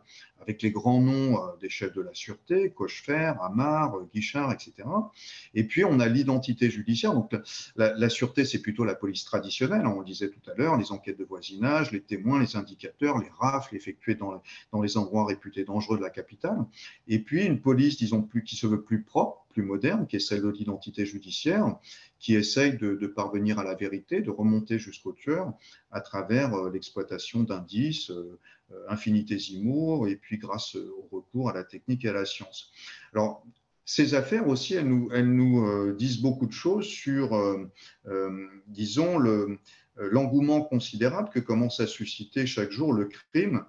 avec 0.48 0.62
les 0.62 0.70
grands 0.70 1.02
noms 1.02 1.36
euh, 1.36 1.56
des 1.60 1.68
chefs 1.68 1.92
de 1.92 2.00
la 2.00 2.14
sûreté, 2.14 2.70
Cochefer, 2.70 3.34
Amar, 3.42 3.96
euh, 3.96 4.08
Guichard, 4.14 4.50
etc. 4.50 4.88
Et 5.54 5.64
puis, 5.64 5.84
on 5.84 6.00
a 6.00 6.08
l'identité 6.08 6.70
judiciaire. 6.70 7.12
Donc, 7.12 7.36
la, 7.76 8.08
sûreté, 8.08 8.46
c'est 8.46 8.62
plutôt 8.62 8.84
la 8.84 8.94
police 8.94 9.24
traditionnelle, 9.24 9.86
on 9.86 9.98
le 9.98 10.06
disait 10.06 10.30
tout 10.30 10.50
à 10.50 10.54
l'heure, 10.54 10.78
les 10.78 10.90
enquêtes 10.90 11.18
de 11.18 11.24
voisinage, 11.24 11.92
les 11.92 12.00
témoins, 12.00 12.40
les 12.40 12.56
indicateurs, 12.56 13.18
les 13.18 13.28
rafles 13.38 13.76
effectués 13.76 14.14
dans, 14.14 14.42
dans 14.72 14.80
les 14.80 14.96
endroits 14.96 15.26
réputés 15.26 15.64
dangereux 15.64 15.98
de 15.98 16.02
la 16.02 16.10
capitale. 16.10 16.64
Et 17.08 17.18
puis, 17.18 17.44
une 17.44 17.60
police, 17.60 17.98
disons, 17.98 18.22
plus, 18.22 18.42
qui 18.42 18.56
se 18.56 18.66
veut 18.66 18.82
plus 18.82 19.02
propre, 19.02 19.44
plus 19.50 19.62
moderne, 19.62 20.06
qui 20.06 20.16
est 20.16 20.20
celle 20.20 20.42
de 20.42 20.48
l'identité 20.48 21.04
judiciaire, 21.04 21.76
qui 22.18 22.34
essaye 22.34 22.76
de, 22.76 23.06
parvenir 23.06 23.58
à 23.58 23.64
la 23.64 23.74
vérité, 23.74 24.20
de 24.20 24.30
remonter 24.30 24.78
jusqu'au 24.78 25.12
tueur 25.12 25.52
à 25.90 26.00
travers 26.00 26.54
euh, 26.54 26.70
l'exploitation 26.70 27.42
d'indices, 27.42 28.10
euh, 28.10 28.84
infinitésimaux, 28.88 30.06
et 30.06 30.16
puis 30.16 30.36
grâce 30.36 30.74
au 30.74 31.08
recours 31.10 31.48
à 31.48 31.54
la 31.54 31.64
technique 31.64 32.04
et 32.04 32.10
à 32.10 32.12
la 32.12 32.26
science. 32.26 32.70
Alors, 33.14 33.42
ces 33.86 34.14
affaires 34.14 34.46
aussi, 34.46 34.74
elles 34.74 34.86
nous, 34.86 35.66
euh, 35.66 35.94
disent 35.94 36.20
beaucoup 36.20 36.46
de 36.46 36.52
choses 36.52 36.84
sur, 36.84 37.34
euh, 37.34 37.70
disons, 38.66 39.18
l'engouement 39.96 40.60
considérable 40.60 41.30
que 41.30 41.40
commence 41.40 41.80
à 41.80 41.86
susciter 41.86 42.44
chaque 42.44 42.70
jour 42.70 42.92
le 42.92 43.06
crime, 43.06 43.64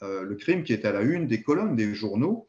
le 0.00 0.34
crime 0.34 0.62
qui 0.62 0.72
est 0.72 0.84
à 0.84 0.92
la 0.92 1.00
une 1.00 1.26
des 1.26 1.42
colonnes 1.42 1.74
des 1.74 1.92
journaux, 1.92 2.46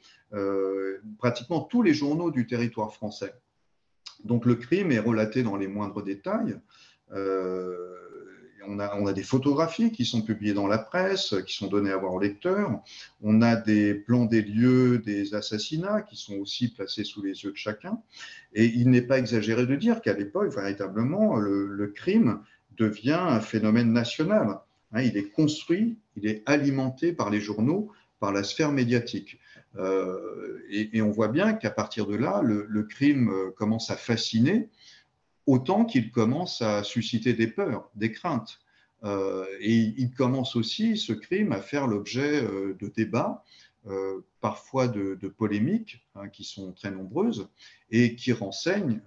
pratiquement 1.18 1.62
tous 1.62 1.82
les 1.82 1.96
journaux 1.96 2.30
du 2.30 2.46
territoire 2.46 2.94
français. 2.94 3.34
Donc 4.26 4.46
le 4.46 4.56
crime 4.56 4.92
est 4.92 5.00
relaté 5.00 5.42
dans 5.44 5.56
les 5.56 5.68
moindres 5.68 6.04
détails 6.04 6.58
on 8.68 9.08
a, 9.08 9.14
des 9.14 9.24
photographies 9.24 9.92
qui 9.92 10.06
sont 10.06 10.22
publiées 10.22 10.54
dans 10.54 10.68
la 10.68 10.78
presse, 10.78 11.36
qui 11.46 11.54
sont 11.56 11.68
données 11.68 11.92
à 11.92 11.98
voir 11.98 12.14
aux 12.14 12.20
lecteurs. 12.20 12.82
On 13.22 13.42
a 13.42 13.56
des 13.56 13.94
plans 13.94 14.26
des 14.26 14.42
lieux 14.42 15.00
des 15.00 15.34
assassinats 15.34 16.02
qui 16.02 16.16
sont 16.16 16.36
aussi 16.36 16.70
placés 16.70 17.04
sous 17.04 17.22
les 17.22 17.44
yeux 17.44 17.52
de 17.52 17.58
chacun. 17.58 18.00
Et 18.54 18.66
il 18.66 18.90
n'est 18.90 19.02
pas 19.02 19.20
exagéré 19.20 19.66
de 19.66 19.76
dire 19.76 20.02
qu'à 20.02 20.14
l'époque, 20.14 20.54
véritablement, 20.54 21.36
le, 21.38 21.92
crime 21.96 22.42
devient 22.78 23.20
un 23.20 23.40
phénomène 23.40 23.94
national. 23.94 24.60
Hein, 24.92 25.02
il 25.02 25.18
est 25.18 25.30
construit, 25.30 25.98
il 26.18 26.28
est 26.28 26.44
alimenté 26.46 27.14
par 27.14 27.30
les 27.30 27.40
journaux, 27.40 27.92
par 28.20 28.32
la 28.32 28.44
sphère 28.44 28.72
médiatique. 28.72 29.40
Euh, 29.78 30.60
et, 30.70 31.02
on 31.02 31.12
voit 31.12 31.28
bien 31.28 31.54
qu'à 31.54 31.72
partir 31.72 32.08
de 32.08 32.16
là, 32.16 32.42
le 32.44 32.84
crime 32.84 33.30
euh, 33.30 33.52
commence 33.52 33.92
à 33.92 33.96
fasciner 33.96 34.70
autant 35.46 35.86
qu'il 35.86 36.12
commence 36.12 36.62
à 36.62 36.84
susciter 36.84 37.34
des 37.34 37.48
peurs, 37.48 37.92
des 37.94 38.12
craintes. 38.12 38.62
et 39.04 39.94
il 39.96 40.12
commence 40.12 40.56
aussi, 40.56 40.98
ce 40.98 41.14
crime, 41.14 41.52
à 41.52 41.62
faire 41.62 41.86
l'objet 41.86 42.42
de 42.42 42.88
débats, 42.88 43.44
parfois 44.42 44.88
de, 44.88 45.28
polémiques, 45.28 46.04
hein, 46.16 46.30
qui 46.30 46.44
sont 46.46 46.74
très 46.74 46.90
nombreuses, 46.90 47.48
et 47.92 48.16
qui 48.16 48.34
renseignent 48.34 49.02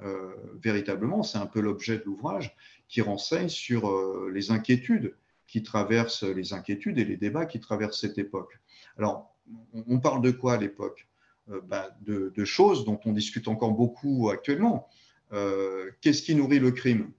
véritablement, 0.63 1.25
c'est 1.25 1.39
un 1.39 1.47
peu 1.47 1.61
l'objet 1.61 1.99
de 1.99 2.05
l'ouvrage, 2.05 2.55
qui 2.87 3.01
renseignent 3.01 3.49
sur 3.49 3.93
les 4.31 4.53
inquiétudes 4.53 5.17
qui 5.49 5.63
traversent 5.65 6.23
les 6.23 6.53
inquiétudes 6.53 6.99
et 6.99 7.05
les 7.05 7.17
débats 7.17 7.47
qui 7.47 7.59
traversent 7.59 8.01
cette 8.01 8.19
époque. 8.19 8.61
Alors, 8.97 9.35
on 9.73 10.01
parle 10.01 10.23
de 10.23 10.31
quoi 10.31 10.55
à 10.55 10.57
l'époque? 10.57 11.09
Euh, 11.51 11.61
bah, 11.67 11.97
de, 12.01 12.45
choses 12.45 12.85
dont 12.85 13.01
on 13.05 13.13
discute 13.13 13.49
encore 13.49 13.73
beaucoup 13.73 14.31
actuellement. 14.31 14.89
Euh, 15.33 15.91
qu'est-ce 16.01 16.23
qui 16.23 16.35
nourrit 16.35 16.59
le 16.59 16.71
crime? 16.71 17.11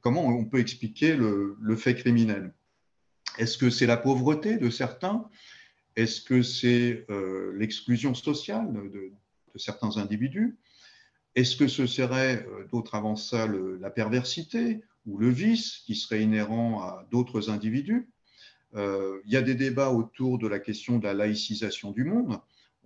Comment 0.00 0.26
on 0.26 0.44
peut 0.44 0.58
expliquer 0.58 1.16
le, 1.16 1.76
fait 1.76 1.94
criminel? 1.94 2.52
Est-ce 3.38 3.58
que 3.58 3.70
c'est 3.70 3.86
la 3.86 3.96
pauvreté 3.96 4.58
de 4.58 4.70
certains? 4.70 5.28
Est-ce 5.96 6.20
que 6.20 6.42
c'est 6.42 7.04
euh, 7.10 7.52
l'exclusion 7.56 8.14
sociale 8.14 8.72
de, 8.72 9.12
certains 9.56 9.96
individus? 9.96 10.58
Est-ce 11.34 11.56
que 11.56 11.68
ce 11.68 11.86
serait, 11.86 12.46
d'autres 12.70 12.94
avant 12.94 13.16
ça, 13.16 13.46
la 13.46 13.90
perversité 13.90 14.82
ou 15.06 15.18
le 15.18 15.30
vice 15.30 15.82
qui 15.86 15.94
serait 15.94 16.22
inhérent 16.22 16.82
à 16.82 17.06
d'autres 17.10 17.50
individus? 17.50 18.08
Il 18.76 19.32
y 19.32 19.36
a 19.36 19.42
des 19.42 19.54
débats 19.54 19.90
autour 19.90 20.38
de 20.38 20.46
la 20.46 20.58
question 20.58 20.98
de 20.98 21.04
la 21.04 21.14
laïcisation 21.14 21.92
du 21.92 22.04
monde. 22.04 22.38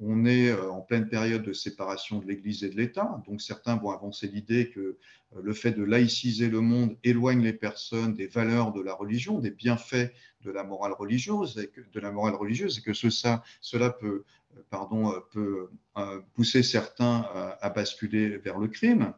On 0.02 0.24
est 0.24 0.48
euh, 0.48 0.70
en 0.70 0.80
pleine 0.80 1.08
période 1.08 1.42
de 1.42 1.52
séparation 1.52 2.20
de 2.20 2.26
l'Église 2.26 2.64
et 2.64 2.70
de 2.70 2.76
l'État, 2.76 3.22
donc 3.26 3.42
certains 3.42 3.76
vont 3.76 3.90
avancer 3.90 4.28
l'idée 4.28 4.70
que 4.70 4.80
euh, 4.80 4.96
le 5.42 5.52
fait 5.52 5.72
de 5.72 5.84
laïciser 5.84 6.48
le 6.48 6.62
monde 6.62 6.96
éloigne 7.04 7.42
les 7.42 7.52
personnes 7.52 8.14
des 8.14 8.26
valeurs 8.26 8.72
de 8.72 8.80
la 8.80 8.94
religion, 8.94 9.38
des 9.38 9.50
bienfaits 9.50 10.10
de 10.42 10.50
la 10.50 10.64
morale 10.64 10.92
religieuse, 10.92 11.58
et 11.58 11.66
que, 11.68 12.94
cela 12.94 13.90
peut, 13.90 14.24
euh, 14.72 16.20
pousser 16.34 16.62
certains 16.62 17.26
à, 17.60 17.68
basculer 17.68 18.38
vers 18.38 18.58
le 18.58 18.68
crime. 18.68 19.12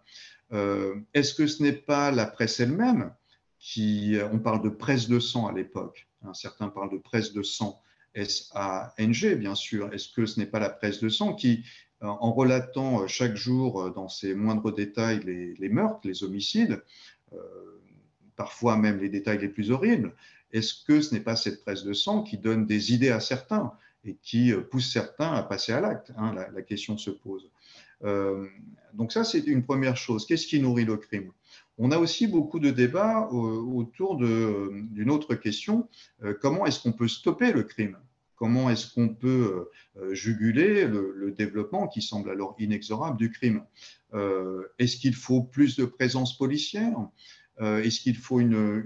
Est-ce 1.15 1.35
que 1.35 1.47
ce 1.47 1.63
n'est 1.63 1.73
pas 1.73 2.11
la 2.11 2.27
presse 2.27 2.59
elle-même 2.59 3.13
qui, 3.61 4.17
on 4.33 4.41
parle 4.41 4.63
de 4.63 4.69
presse 4.69 5.09
de 5.09 5.21
sang 5.21 5.47
à 5.47 5.53
l'époque, 5.53 6.09
certains 6.35 6.69
parlent 6.69 6.93
de 6.93 6.99
presse 6.99 7.33
de 7.33 7.43
sang, 7.43 7.81
S-A-N-G, 8.15 9.37
bien 9.37 9.55
sûr. 9.55 9.93
Est-ce 9.93 10.13
que 10.13 10.27
ce 10.27 10.39
n'est 10.39 10.47
pas 10.47 10.59
la 10.59 10.71
presse 10.71 11.01
de 11.01 11.09
sang 11.09 11.35
qui, 11.35 11.65
euh, 12.03 12.09
en 12.09 12.33
relatant 12.33 13.03
euh, 13.03 13.07
chaque 13.07 13.37
jour 13.37 13.83
euh, 13.83 13.91
dans 13.91 14.09
ses 14.09 14.35
moindres 14.35 14.75
détails 14.75 15.21
les, 15.59 15.69
meurtres, 15.69 16.01
les 16.05 16.25
homicides, 16.25 16.83
parfois 18.37 18.77
même 18.77 18.99
les 18.99 19.09
détails 19.09 19.39
les 19.39 19.49
plus 19.49 19.71
horribles, 19.71 20.15
est-ce 20.53 20.85
que 20.85 21.01
ce 21.01 21.15
n'est 21.15 21.21
pas 21.21 21.37
cette 21.37 21.63
presse 21.63 21.85
de 21.85 21.95
sang 21.95 22.23
qui 22.23 22.37
donne 22.37 22.67
des 22.67 22.93
idées 22.93 23.11
à 23.11 23.21
certains 23.21 23.73
et 24.05 24.17
qui 24.23 24.53
pousse 24.71 24.93
certains 24.93 25.33
à 25.33 25.43
passer 25.43 25.73
à 25.73 25.81
l'acte 25.81 26.13
hein, 26.17 26.35
la, 26.35 26.63
question 26.63 26.99
se 26.99 27.11
pose. 27.11 27.49
donc 28.93 29.13
ça, 29.13 29.25
c'est 29.25 29.47
une 29.47 29.65
première 29.65 29.97
chose. 29.97 30.27
Qu'est-ce 30.27 30.47
qui 30.47 30.61
nourrit 30.61 30.85
le 30.85 30.99
crime? 30.99 31.33
On 31.85 31.91
a 31.91 31.99
aussi 31.99 32.29
beaucoup 32.29 32.61
de 32.61 32.71
débats 32.71 33.29
autour 33.33 34.17
d'une 34.17 35.11
autre 35.11 35.35
question. 35.35 35.89
Euh, 36.23 36.33
comment 36.41 36.65
est-ce 36.65 36.81
qu'on 36.81 36.93
peut 36.93 37.09
stopper 37.09 37.53
le 37.53 37.65
crime? 37.65 37.99
Comment 38.37 38.71
est-ce 38.71 38.95
qu'on 38.95 39.09
peut 39.09 39.69
euh, 39.97 40.15
juguler 40.15 40.87
le, 40.87 41.35
développement 41.37 41.89
qui 41.89 42.01
semble 42.01 42.31
alors 42.31 42.55
inexorable 42.61 43.19
du 43.19 43.33
crime? 43.33 43.65
Euh, 44.15 44.63
Est-ce 44.79 44.97
qu'il 44.97 45.17
faut 45.17 45.43
plus 45.43 45.75
de 45.75 45.85
présence 45.85 46.39
policière? 46.39 46.97
Est-ce 47.61 48.01
qu'il 48.01 48.17
faut 48.17 48.41
une, 48.41 48.83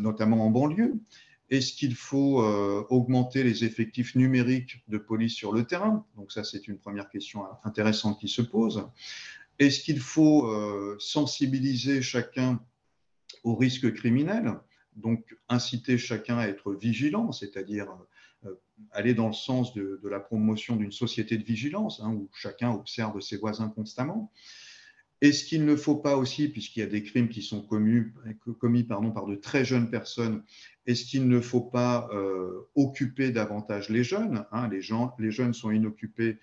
notamment 0.00 0.46
en 0.46 0.50
banlieue? 0.50 0.94
Est-ce 1.50 1.72
qu'il 1.72 1.94
faut 1.94 2.42
augmenter 2.90 3.42
les 3.42 3.64
effectifs 3.64 4.16
numériques 4.16 4.82
de 4.88 4.98
police 4.98 5.34
sur 5.34 5.52
le 5.52 5.64
terrain? 5.64 6.04
Donc 6.16 6.32
ça, 6.32 6.44
c'est 6.44 6.66
une 6.66 6.78
première 6.78 7.08
question 7.08 7.44
intéressante 7.64 8.18
qui 8.18 8.28
se 8.28 8.42
pose. 8.42 8.86
Est-ce 9.58 9.80
qu'il 9.80 10.00
faut 10.00 10.48
euh, 10.48 10.96
sensibiliser 10.98 12.02
chacun 12.02 12.60
au 13.42 13.54
risque 13.54 13.92
criminel? 13.94 14.54
Donc 14.94 15.36
inciter 15.48 15.98
chacun 15.98 16.38
à 16.38 16.46
être 16.46 16.74
vigilant, 16.74 17.32
c'est-à-dire 17.32 17.86
euh, 18.44 18.54
aller 18.92 19.14
dans 19.14 19.28
le 19.28 19.34
sens 19.34 19.74
de, 19.74 20.00
la 20.04 20.20
promotion 20.20 20.76
d'une 20.76 20.92
société 20.92 21.36
de 21.36 21.44
vigilance, 21.44 22.00
hein, 22.02 22.12
où 22.12 22.30
chacun 22.34 22.70
observe 22.70 23.20
ses 23.20 23.36
voisins 23.36 23.68
constamment. 23.68 24.32
Est-ce 25.22 25.44
qu'il 25.44 25.64
ne 25.64 25.76
faut 25.76 25.96
pas 25.96 26.16
aussi, 26.18 26.48
puisqu'il 26.48 26.80
y 26.80 26.82
a 26.82 26.86
des 26.86 27.02
crimes 27.02 27.30
qui 27.30 27.40
sont 27.40 27.62
commis, 27.62 28.02
par 28.84 29.26
de 29.26 29.34
très 29.34 29.64
jeunes 29.64 29.90
personnes, 29.90 30.42
est-ce 30.84 31.06
qu'il 31.06 31.26
ne 31.26 31.40
faut 31.40 31.62
pas 31.62 32.08
euh, 32.12 32.68
occuper 32.74 33.30
davantage 33.30 33.88
les 33.88 34.04
jeunes 34.04 34.44
hein, 34.52 34.68
les 34.68 35.30
jeunes 35.30 35.54
sont 35.54 35.70
inoccupés 35.70 36.38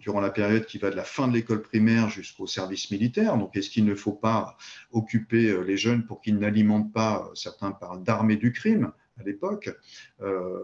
durant 0.00 0.20
la 0.20 0.30
période 0.30 0.66
qui 0.66 0.78
va 0.78 0.90
de 0.90 0.96
la 0.96 1.04
fin 1.04 1.28
de 1.28 1.32
l'école 1.32 1.62
primaire 1.62 2.08
jusqu'au 2.08 2.46
service 2.46 2.90
militaire. 2.90 3.36
Donc, 3.38 3.56
est-ce 3.56 3.70
qu'il 3.70 3.84
ne 3.84 3.94
faut 3.94 4.12
pas 4.12 4.56
occuper 4.90 5.50
euh, 5.50 5.62
les 5.62 5.76
jeunes 5.76 6.04
pour 6.04 6.20
qu'ils 6.20 6.38
n'alimentent 6.38 6.92
pas, 6.92 7.26
euh, 7.28 7.34
certains 7.34 7.72
parlent 7.72 8.02
d'armée 8.02 8.36
du 8.36 8.52
crime 8.52 8.92
à 9.18 9.22
l'époque, 9.24 9.70
euh, 10.22 10.58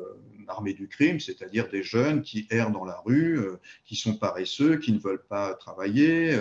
armée 0.48 0.72
du 0.72 0.88
crime, 0.88 1.20
c'est-à-dire 1.20 1.68
des 1.68 1.82
jeunes 1.82 2.22
qui 2.22 2.46
errent 2.50 2.70
dans 2.70 2.86
la 2.86 2.98
rue, 3.04 3.38
qui 3.84 3.94
sont 3.94 4.16
paresseux, 4.16 4.78
qui 4.78 4.92
ne 4.92 4.98
veulent 4.98 5.26
pas 5.28 5.52
travailler 5.52 6.34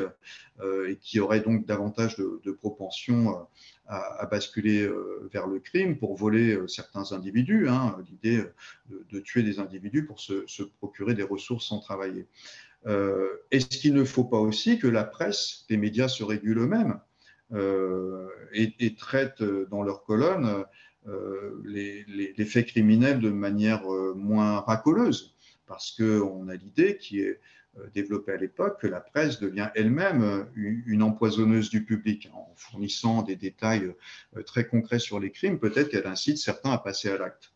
et 0.64 0.96
qui 1.02 1.20
auraient 1.20 1.42
donc 1.42 1.66
davantage 1.66 2.16
de, 2.16 2.40
de 2.46 2.52
propension 2.54 3.46
à, 3.88 4.26
basculer 4.26 4.82
euh, 4.82 5.30
vers 5.32 5.48
le 5.48 5.60
crime 5.60 5.98
pour 5.98 6.16
voler 6.16 6.56
euh, 6.56 6.68
certains 6.68 7.14
individus. 7.14 7.70
Hein, 7.70 7.98
l'idée 8.10 8.44
de, 8.90 9.20
tuer 9.20 9.44
des 9.44 9.60
individus 9.60 10.06
pour 10.06 10.20
se, 10.20 10.64
procurer 10.80 11.14
des 11.14 11.24
ressources 11.24 11.68
sans 11.68 11.80
travailler. 11.80 12.28
Euh, 12.86 13.30
est-ce 13.52 13.78
qu'il 13.78 13.94
ne 13.94 14.04
faut 14.04 14.26
pas 14.26 14.40
aussi 14.40 14.78
que 14.78 14.88
la 14.88 15.04
presse, 15.04 15.66
les 15.70 15.78
médias 15.78 16.08
se 16.08 16.24
régulent 16.24 16.60
eux-mêmes 16.60 17.00
et, 18.54 18.96
traitent 18.96 19.44
dans 19.44 19.82
leurs 19.82 20.04
colonnes 20.04 20.66
les, 21.64 22.04
les, 22.06 22.46
faits 22.46 22.68
criminels 22.68 23.20
de 23.20 23.30
manière 23.30 23.84
moins 24.16 24.60
racoleuse? 24.60 25.34
Parce 25.66 25.92
qu'on 25.92 26.48
a 26.50 26.56
l'idée 26.56 26.98
qui 26.98 27.22
est 27.22 27.40
euh, 27.80 27.88
développée 27.94 28.32
à 28.32 28.38
l'époque 28.38 28.82
que 28.82 28.88
la 28.88 29.02
presse 29.02 29.40
devient 29.40 29.70
elle-même 29.76 30.24
euh, 30.24 30.44
une 30.56 31.04
empoisonneuse 31.04 31.70
du 31.70 31.84
public. 31.84 32.30
En 32.34 32.54
fournissant 32.56 33.24
des 33.24 33.36
détails 33.36 33.94
euh, 34.36 34.44
très 34.44 34.68
concrets 34.68 35.00
sur 35.00 35.20
les 35.20 35.32
crimes, 35.32 35.60
peut-être 35.60 35.90
qu'elle 35.90 36.08
incite 36.08 36.38
certains 36.38 36.72
à 36.72 36.78
passer 36.78 37.10
à 37.10 37.18
l'acte. 37.18 37.52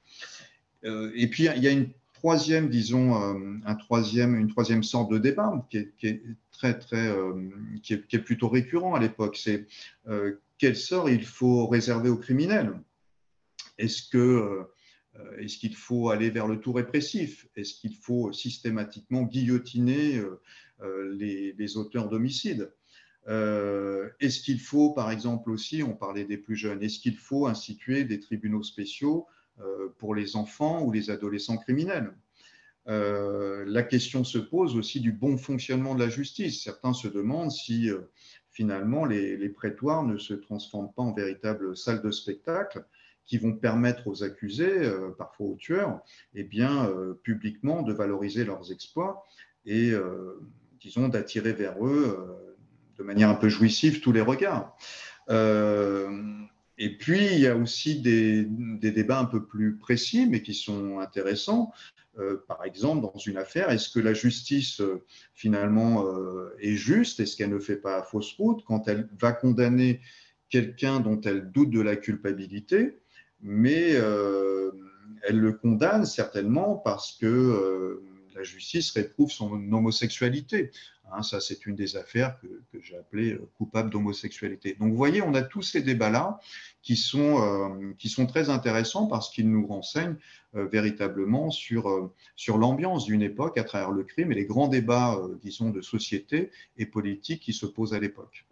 Et 0.84 1.28
puis, 1.28 1.48
il 1.56 1.64
y 1.64 1.68
a 1.68 1.72
une 1.72 1.90
troisième, 2.16 2.68
disons, 2.68 3.14
un 3.14 3.76
troisième, 3.76 4.36
une 4.36 4.48
troisième 4.48 4.82
sorte 4.82 5.12
de 5.12 5.20
débat 5.20 5.64
qui 5.70 5.78
est, 5.78 6.24
très, 6.52 6.80
très, 6.80 7.16
qui 7.84 7.94
est, 7.94 8.20
plutôt 8.26 8.50
récurrent 8.50 8.96
à 8.96 9.00
l'époque. 9.00 9.38
C'est 9.38 9.68
quel 10.58 10.76
sort 10.76 11.08
il 11.08 11.24
faut 11.24 11.68
réserver 11.68 12.10
aux 12.10 12.18
criminels? 12.18 12.74
Est-ce 13.78 14.10
que 14.10 14.66
est-ce 15.40 15.58
qu'il 15.58 15.76
faut 15.76 16.10
aller 16.10 16.30
vers 16.30 16.48
le 16.48 16.60
tout 16.60 16.74
répressif? 16.74 17.48
Est-ce 17.56 17.74
qu'il 17.74 17.96
faut 17.96 18.32
systématiquement 18.32 19.24
guillotiner 19.24 20.18
euh, 20.18 20.42
euh, 20.82 21.16
les, 21.18 21.78
auteurs 21.78 22.10
d'homicides? 22.10 22.72
Est-ce 23.28 24.40
qu'il 24.42 24.60
faut, 24.60 24.92
par 24.94 25.12
exemple 25.12 25.52
aussi, 25.52 25.84
on 25.84 25.94
parlait 25.94 26.26
des 26.26 26.38
plus 26.38 26.56
jeunes, 26.56 26.82
est-ce 26.82 27.00
qu'il 27.00 27.18
faut 27.18 27.46
instituer 27.46 28.04
des 28.04 28.20
tribunaux 28.20 28.64
spéciaux 28.64 29.28
pour 30.00 30.16
les 30.16 30.36
enfants 30.36 30.84
ou 30.84 30.92
les 30.92 31.12
adolescents 31.12 31.58
criminels? 31.58 32.12
La 32.88 33.84
question 33.84 34.24
se 34.24 34.40
pose 34.40 34.76
aussi 34.76 35.02
du 35.02 35.12
bon 35.12 35.38
fonctionnement 35.38 35.94
de 35.94 36.00
la 36.00 36.10
justice. 36.10 36.64
Certains 36.64 36.94
se 36.94 37.08
demandent 37.08 37.52
si 37.52 37.92
finalement 38.50 39.06
les, 39.06 39.38
les, 39.38 39.50
prétoires 39.50 40.04
ne 40.04 40.18
se 40.18 40.34
transforment 40.34 40.92
pas 40.92 41.04
en 41.04 41.14
véritables 41.14 41.78
salles 41.78 42.02
de 42.02 42.10
spectacle 42.10 42.84
qui 43.26 43.38
vont 43.38 43.54
permettre 43.54 44.08
aux 44.08 44.24
accusés, 44.24 44.80
euh, 44.80 45.12
parfois 45.18 45.48
aux 45.48 45.56
tueurs, 45.56 46.02
eh 46.34 46.44
bien, 46.44 46.88
euh, 46.88 47.14
publiquement 47.24 47.82
de 47.82 47.94
valoriser 47.94 48.44
leurs 48.44 48.72
exploits 48.72 49.26
et, 49.66 49.92
euh, 49.92 50.40
disons, 50.80 51.08
d'attirer 51.08 51.54
vers 51.54 51.86
eux 51.86 52.18
de 52.98 53.04
manière 53.04 53.30
un 53.30 53.36
peu 53.36 53.50
jouissive 53.50 54.02
tous 54.02 54.12
les 54.12 54.22
regards. 54.22 54.76
et 55.30 56.98
puis, 56.98 57.26
il 57.34 57.40
y 57.40 57.48
a 57.48 57.56
aussi 57.56 58.02
des, 58.02 58.44
débats 58.44 59.20
un 59.20 59.26
peu 59.26 59.46
plus 59.46 59.78
précis, 59.78 60.28
mais 60.30 60.42
qui 60.42 60.54
sont 60.54 61.00
intéressants. 61.00 61.72
par 62.48 62.66
exemple, 62.66 63.02
dans 63.02 63.20
une 63.20 63.38
affaire, 63.38 63.70
est-ce 63.70 63.90
que 63.90 64.00
la 64.00 64.14
justice, 64.14 64.82
finalement, 65.34 66.06
est 66.60 66.76
juste? 66.76 67.20
Est-ce 67.20 67.38
qu'elle 67.38 67.52
ne 67.52 67.60
fait 67.60 67.78
pas 67.78 68.02
fausse 68.04 68.34
route? 68.34 68.64
Quand 68.66 68.88
elle 68.88 69.08
va 69.20 69.32
condamner 69.32 70.02
quelqu'un 70.50 71.00
dont 71.00 71.22
elle 71.22 71.52
doute 71.52 71.70
de 71.70 71.82
la 71.82 71.96
culpabilité 71.96 73.02
mais 73.42 73.94
euh, 73.96 74.72
elle 75.24 75.40
le 75.40 75.54
condamne 75.54 76.06
certainement 76.06 76.76
parce 76.76 77.14
que 77.14 77.26
euh, 77.26 78.04
la 78.36 78.44
justice 78.44 78.92
réprouve 78.92 79.32
son 79.32 79.52
homosexualité. 79.72 80.72
Hein, 81.14 81.24
ça, 81.24 81.42
c'est 81.42 81.66
une 81.66 81.76
des 81.76 81.98
affaires 81.98 82.40
que, 82.40 82.80
j'ai 82.82 82.96
appelées 82.96 83.34
euh, 83.34 83.50
coupable 83.58 83.90
d'homosexualité. 83.90 84.78
Donc, 84.80 84.92
vous 84.92 84.98
voyez, 84.98 85.22
on 85.22 85.34
a 85.34 85.42
tous 85.42 85.62
ces 85.62 85.82
débats-là 85.82 86.40
qui, 86.82 86.96
sont 86.96 87.94
qui 88.00 88.10
sont 88.10 88.26
très 88.26 88.50
intéressants 88.50 89.08
parce 89.08 89.30
qu'ils 89.30 89.50
nous 89.52 89.68
renseignent 89.68 90.16
véritablement 90.54 91.52
sur, 91.52 92.12
sur 92.36 92.58
l'ambiance 92.58 93.06
d'une 93.06 93.22
époque 93.22 93.58
à 93.58 93.64
travers 93.64 93.92
le 93.92 94.04
crime 94.04 94.32
et 94.32 94.36
les 94.36 94.46
grands 94.46 94.68
débats, 94.68 95.22
disons, 95.44 95.70
de 95.70 95.82
société 95.82 96.50
et 96.78 96.88
politique 96.88 97.44
qui 97.44 97.54
se 97.54 97.68
posent 97.68 97.94
à 97.94 98.00
l'époque. 98.00 98.48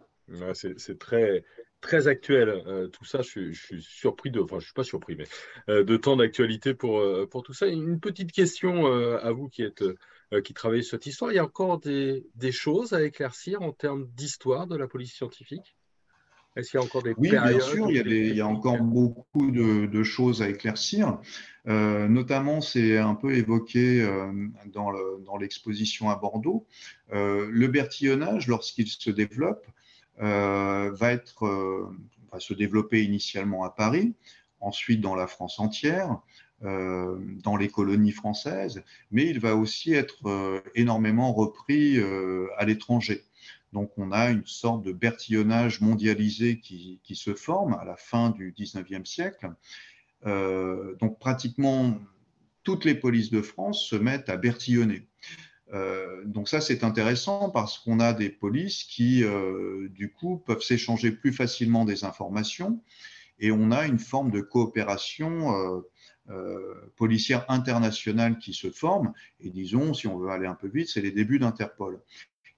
c'est 0.54 0.98
très, 0.98 1.44
très 1.80 2.08
actuel. 2.08 2.62
tout 2.92 3.04
ça, 3.04 3.22
je, 3.22 3.52
suis 3.52 3.82
surpris 3.82 4.30
de, 4.30 4.40
enfin, 4.40 4.58
je 4.58 4.64
suis 4.64 4.74
pas 4.74 4.84
surpris, 4.84 5.16
mais 5.16 5.82
de 5.82 5.96
temps 5.96 6.16
d'actualité 6.16 6.74
pour, 6.74 7.02
pour 7.30 7.42
tout 7.42 7.54
ça. 7.54 7.66
Une 7.66 8.00
petite 8.00 8.32
question 8.32 8.86
à 8.86 9.30
vous 9.32 9.48
qui 9.48 9.62
êtes 9.62 9.82
euh, 10.32 10.42
qui 10.42 10.54
travaillent 10.54 10.84
sur 10.84 10.96
cette 10.96 11.06
histoire. 11.06 11.32
Il 11.32 11.36
y 11.36 11.38
a 11.40 11.44
encore 11.44 11.80
des, 11.80 12.22
choses 12.52 12.92
à 12.92 13.02
éclaircir 13.02 13.62
en 13.62 13.72
termes 13.72 14.06
d'histoire 14.14 14.68
de 14.68 14.76
la 14.76 14.86
police 14.86 15.12
scientifique? 15.12 15.76
Est-ce 16.54 16.70
qu'il 16.70 16.78
y 16.78 16.82
a 16.82 16.86
encore 16.86 17.02
des 17.02 17.14
Oui, 17.16 17.30
bien 17.30 17.58
sûr, 17.58 17.90
il 17.90 17.96
y, 17.96 17.98
a 17.98 18.02
il 18.02 18.36
y 18.36 18.40
a, 18.40 18.46
encore 18.46 18.78
beaucoup 18.78 19.50
de, 19.50 20.02
choses 20.04 20.40
à 20.40 20.48
éclaircir. 20.48 21.18
Euh, 21.66 22.06
notamment, 22.06 22.60
c'est 22.60 22.96
un 22.96 23.16
peu 23.16 23.34
évoqué 23.34 24.02
euh, 24.02 24.30
dans 24.66 25.36
l'exposition 25.36 26.10
à 26.10 26.14
Bordeaux. 26.14 26.64
le 27.10 27.66
bertillonnage, 27.66 28.46
lorsqu'il 28.46 28.86
se 28.86 29.10
développe, 29.10 29.66
va, 30.20 31.12
être, 31.12 31.90
va 32.30 32.40
se 32.40 32.54
développer 32.54 33.02
initialement 33.02 33.64
à 33.64 33.70
Paris, 33.70 34.14
ensuite 34.60 35.00
dans 35.00 35.14
la 35.14 35.26
France 35.26 35.58
entière, 35.58 36.20
euh, 36.62 37.16
dans 37.42 37.56
les 37.56 37.68
colonies 37.68 38.12
françaises, 38.12 38.82
mais 39.10 39.26
il 39.26 39.40
va 39.40 39.56
aussi 39.56 39.94
être 39.94 40.26
euh, 40.26 40.60
énormément 40.74 41.32
repris 41.32 41.96
euh, 41.96 42.48
à 42.58 42.66
l'étranger. 42.66 43.24
Donc 43.72 43.92
on 43.96 44.12
a 44.12 44.30
une 44.30 44.44
sorte 44.44 44.82
de 44.82 44.92
bertillonnage 44.92 45.80
mondialisé 45.80 46.60
qui, 46.60 47.00
qui 47.02 47.16
se 47.16 47.32
forme 47.32 47.78
à 47.80 47.86
la 47.86 47.96
fin 47.96 48.28
du 48.28 48.52
19e 48.52 49.06
siècle. 49.06 49.48
donc 50.26 51.18
pratiquement 51.18 51.98
toutes 52.62 52.84
les 52.84 52.94
polices 52.94 53.30
de 53.30 53.40
France 53.40 53.82
se 53.82 53.96
mettent 53.96 54.28
à 54.28 54.36
bertillonner. 54.36 55.08
Donc 56.24 56.48
ça, 56.48 56.60
c'est 56.60 56.82
intéressant 56.82 57.50
parce 57.50 57.78
qu'on 57.78 58.00
a 58.00 58.12
des 58.12 58.28
polices 58.28 58.84
qui, 58.84 59.24
du 59.90 60.12
coup, 60.12 60.38
peuvent 60.38 60.62
s'échanger 60.62 61.12
plus 61.12 61.32
facilement 61.32 61.84
des 61.84 62.04
informations 62.04 62.82
et 63.38 63.52
on 63.52 63.70
a 63.70 63.86
une 63.86 63.98
forme 63.98 64.30
de 64.30 64.40
coopération 64.40 65.82
euh, 66.30 66.74
policière 66.96 67.44
internationale 67.48 68.38
qui 68.38 68.52
se 68.52 68.70
forme. 68.70 69.12
Et 69.40 69.50
disons, 69.50 69.94
si 69.94 70.06
on 70.06 70.16
veut 70.16 70.28
aller 70.28 70.46
un 70.46 70.54
peu 70.54 70.68
vite, 70.68 70.88
c'est 70.88 71.00
les 71.00 71.10
débuts 71.10 71.40
d'Interpol. 71.40 72.00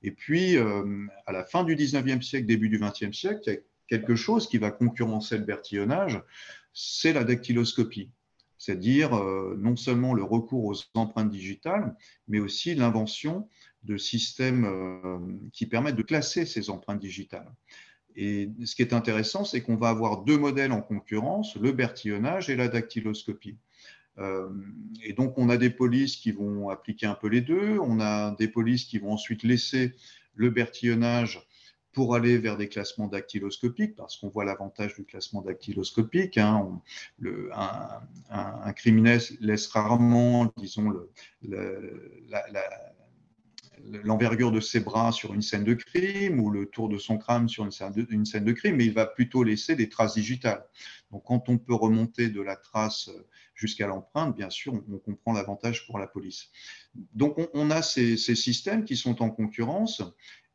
Et 0.03 0.11
puis, 0.11 0.59
euh, 0.59 1.07
à 1.27 1.33
la 1.33 1.45
fin 1.45 1.65
du 1.65 1.75
19e 1.75 2.21
siècle, 2.21 2.45
début 2.45 2.69
du 2.69 2.79
20e 2.79 3.15
siècle, 3.15 3.41
il 3.47 3.53
y 3.53 3.57
a 3.57 3.61
quelque 3.89 4.15
chose 4.15 4.47
qui 4.47 4.59
va 4.59 4.73
concurrencer 4.73 5.39
le 5.39 5.45
bertillonnage, 5.45 6.21
c'est 6.75 7.15
la 7.15 7.25
dactyloscopie. 7.25 8.11
C'est-à-dire 8.63 9.13
euh, 9.17 9.59
non 9.59 9.75
seulement 9.75 10.15
le 10.15 10.23
recours 10.23 10.67
aux 10.67 10.77
empreintes 10.95 11.31
digitales, 11.31 11.97
mais 12.29 12.39
aussi 12.39 12.77
l'invention 12.77 13.49
de 13.83 13.97
systèmes 13.97 14.65
qui 15.53 15.67
permettent 15.67 15.97
de 15.97 16.05
classer 16.05 16.47
ces 16.47 16.71
empreintes 16.71 17.01
digitales. 17.01 17.53
Et 18.15 18.49
ce 18.65 18.77
qui 18.77 18.83
est 18.83 18.93
intéressant, 18.93 19.45
c'est 19.45 19.63
qu'on 19.63 19.75
va 19.75 19.89
avoir 19.89 20.23
deux 20.23 20.39
modèles 20.39 20.71
en 20.71 20.81
concurrence, 20.81 21.57
le 21.57 21.73
bertillonnage 21.73 22.49
et 22.49 22.55
la 22.55 22.69
dactyloscopie. 22.69 23.57
Euh, 24.19 24.49
et 25.03 25.13
donc, 25.13 25.39
on 25.39 25.49
a 25.49 25.57
des 25.57 25.71
polices 25.71 26.15
qui 26.15 26.31
vont 26.31 26.69
appliquer 26.69 27.07
un 27.07 27.15
peu 27.15 27.27
les 27.27 27.41
deux, 27.41 27.81
on 27.81 27.99
a 27.99 28.37
des 28.37 28.47
polices 28.47 28.85
qui 28.85 28.99
vont 28.99 29.13
ensuite 29.13 29.43
laisser 29.43 29.95
le 30.37 30.51
bertillonnage 30.51 31.45
pour 31.93 32.15
aller 32.15 32.39
vers 32.39 32.57
des 32.57 32.69
classements 32.69 33.07
dactyloscopiques, 33.07 33.95
parce 33.97 34.17
qu'on 34.17 34.29
voit 34.29 34.45
l'avantage 34.45 34.95
du 34.95 35.05
classement 35.05 35.43
dactyloscopique. 35.43 36.39
Hein. 36.39 36.81
un, 37.53 38.73
criminel 38.73 39.21
laisse 39.41 39.67
rarement, 39.69 40.53
disons, 40.57 40.93
l'envergure 44.05 44.53
de 44.53 44.61
ses 44.61 44.81
bras 44.81 45.13
sur 45.13 45.35
une 45.35 45.43
scène 45.43 45.65
de 45.65 45.75
crime 45.75 46.41
ou 46.41 46.51
le 46.51 46.67
tour 46.67 46.89
de 46.89 46.99
son 46.99 47.19
crâne 47.19 47.49
sur 47.49 47.65
une 47.65 47.73
scène 47.73 48.45
de, 48.45 48.53
crime, 48.53 48.77
mais 48.77 48.87
il 48.87 48.95
va 48.95 49.07
plutôt 49.07 49.43
laisser 49.43 49.77
des 49.77 49.89
traces 49.89 50.15
digitales. 50.15 50.65
Donc 51.11 51.25
quand 51.27 51.49
on 51.49 51.59
peut 51.59 51.75
remonter 51.75 52.29
de 52.29 52.41
la 52.41 52.57
trace 52.57 53.11
jusqu'à 53.55 53.87
l'empreinte, 53.87 54.37
bien 54.37 54.51
sûr, 54.51 54.75
on, 54.75 54.99
comprend 54.99 55.33
l'avantage 55.33 55.87
pour 55.87 55.99
la 55.99 56.07
police. 56.07 56.51
Donc 57.15 57.37
on, 57.55 57.71
a 57.71 57.83
ces, 57.83 58.17
systèmes 58.17 58.85
qui 58.85 58.97
sont 58.97 59.23
en 59.23 59.31
concurrence. 59.31 60.03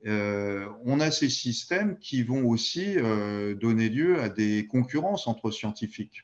Euh, 0.07 0.69
on 0.85 0.99
a 1.01 1.11
ces 1.11 1.29
systèmes 1.29 1.97
qui 1.99 2.23
vont 2.23 2.47
aussi 2.47 2.97
euh, 2.97 3.55
donner 3.55 3.89
lieu 3.89 4.21
à 4.21 4.29
des 4.29 4.65
concurrences 4.67 5.27
entre 5.27 5.51
scientifiques. 5.51 6.23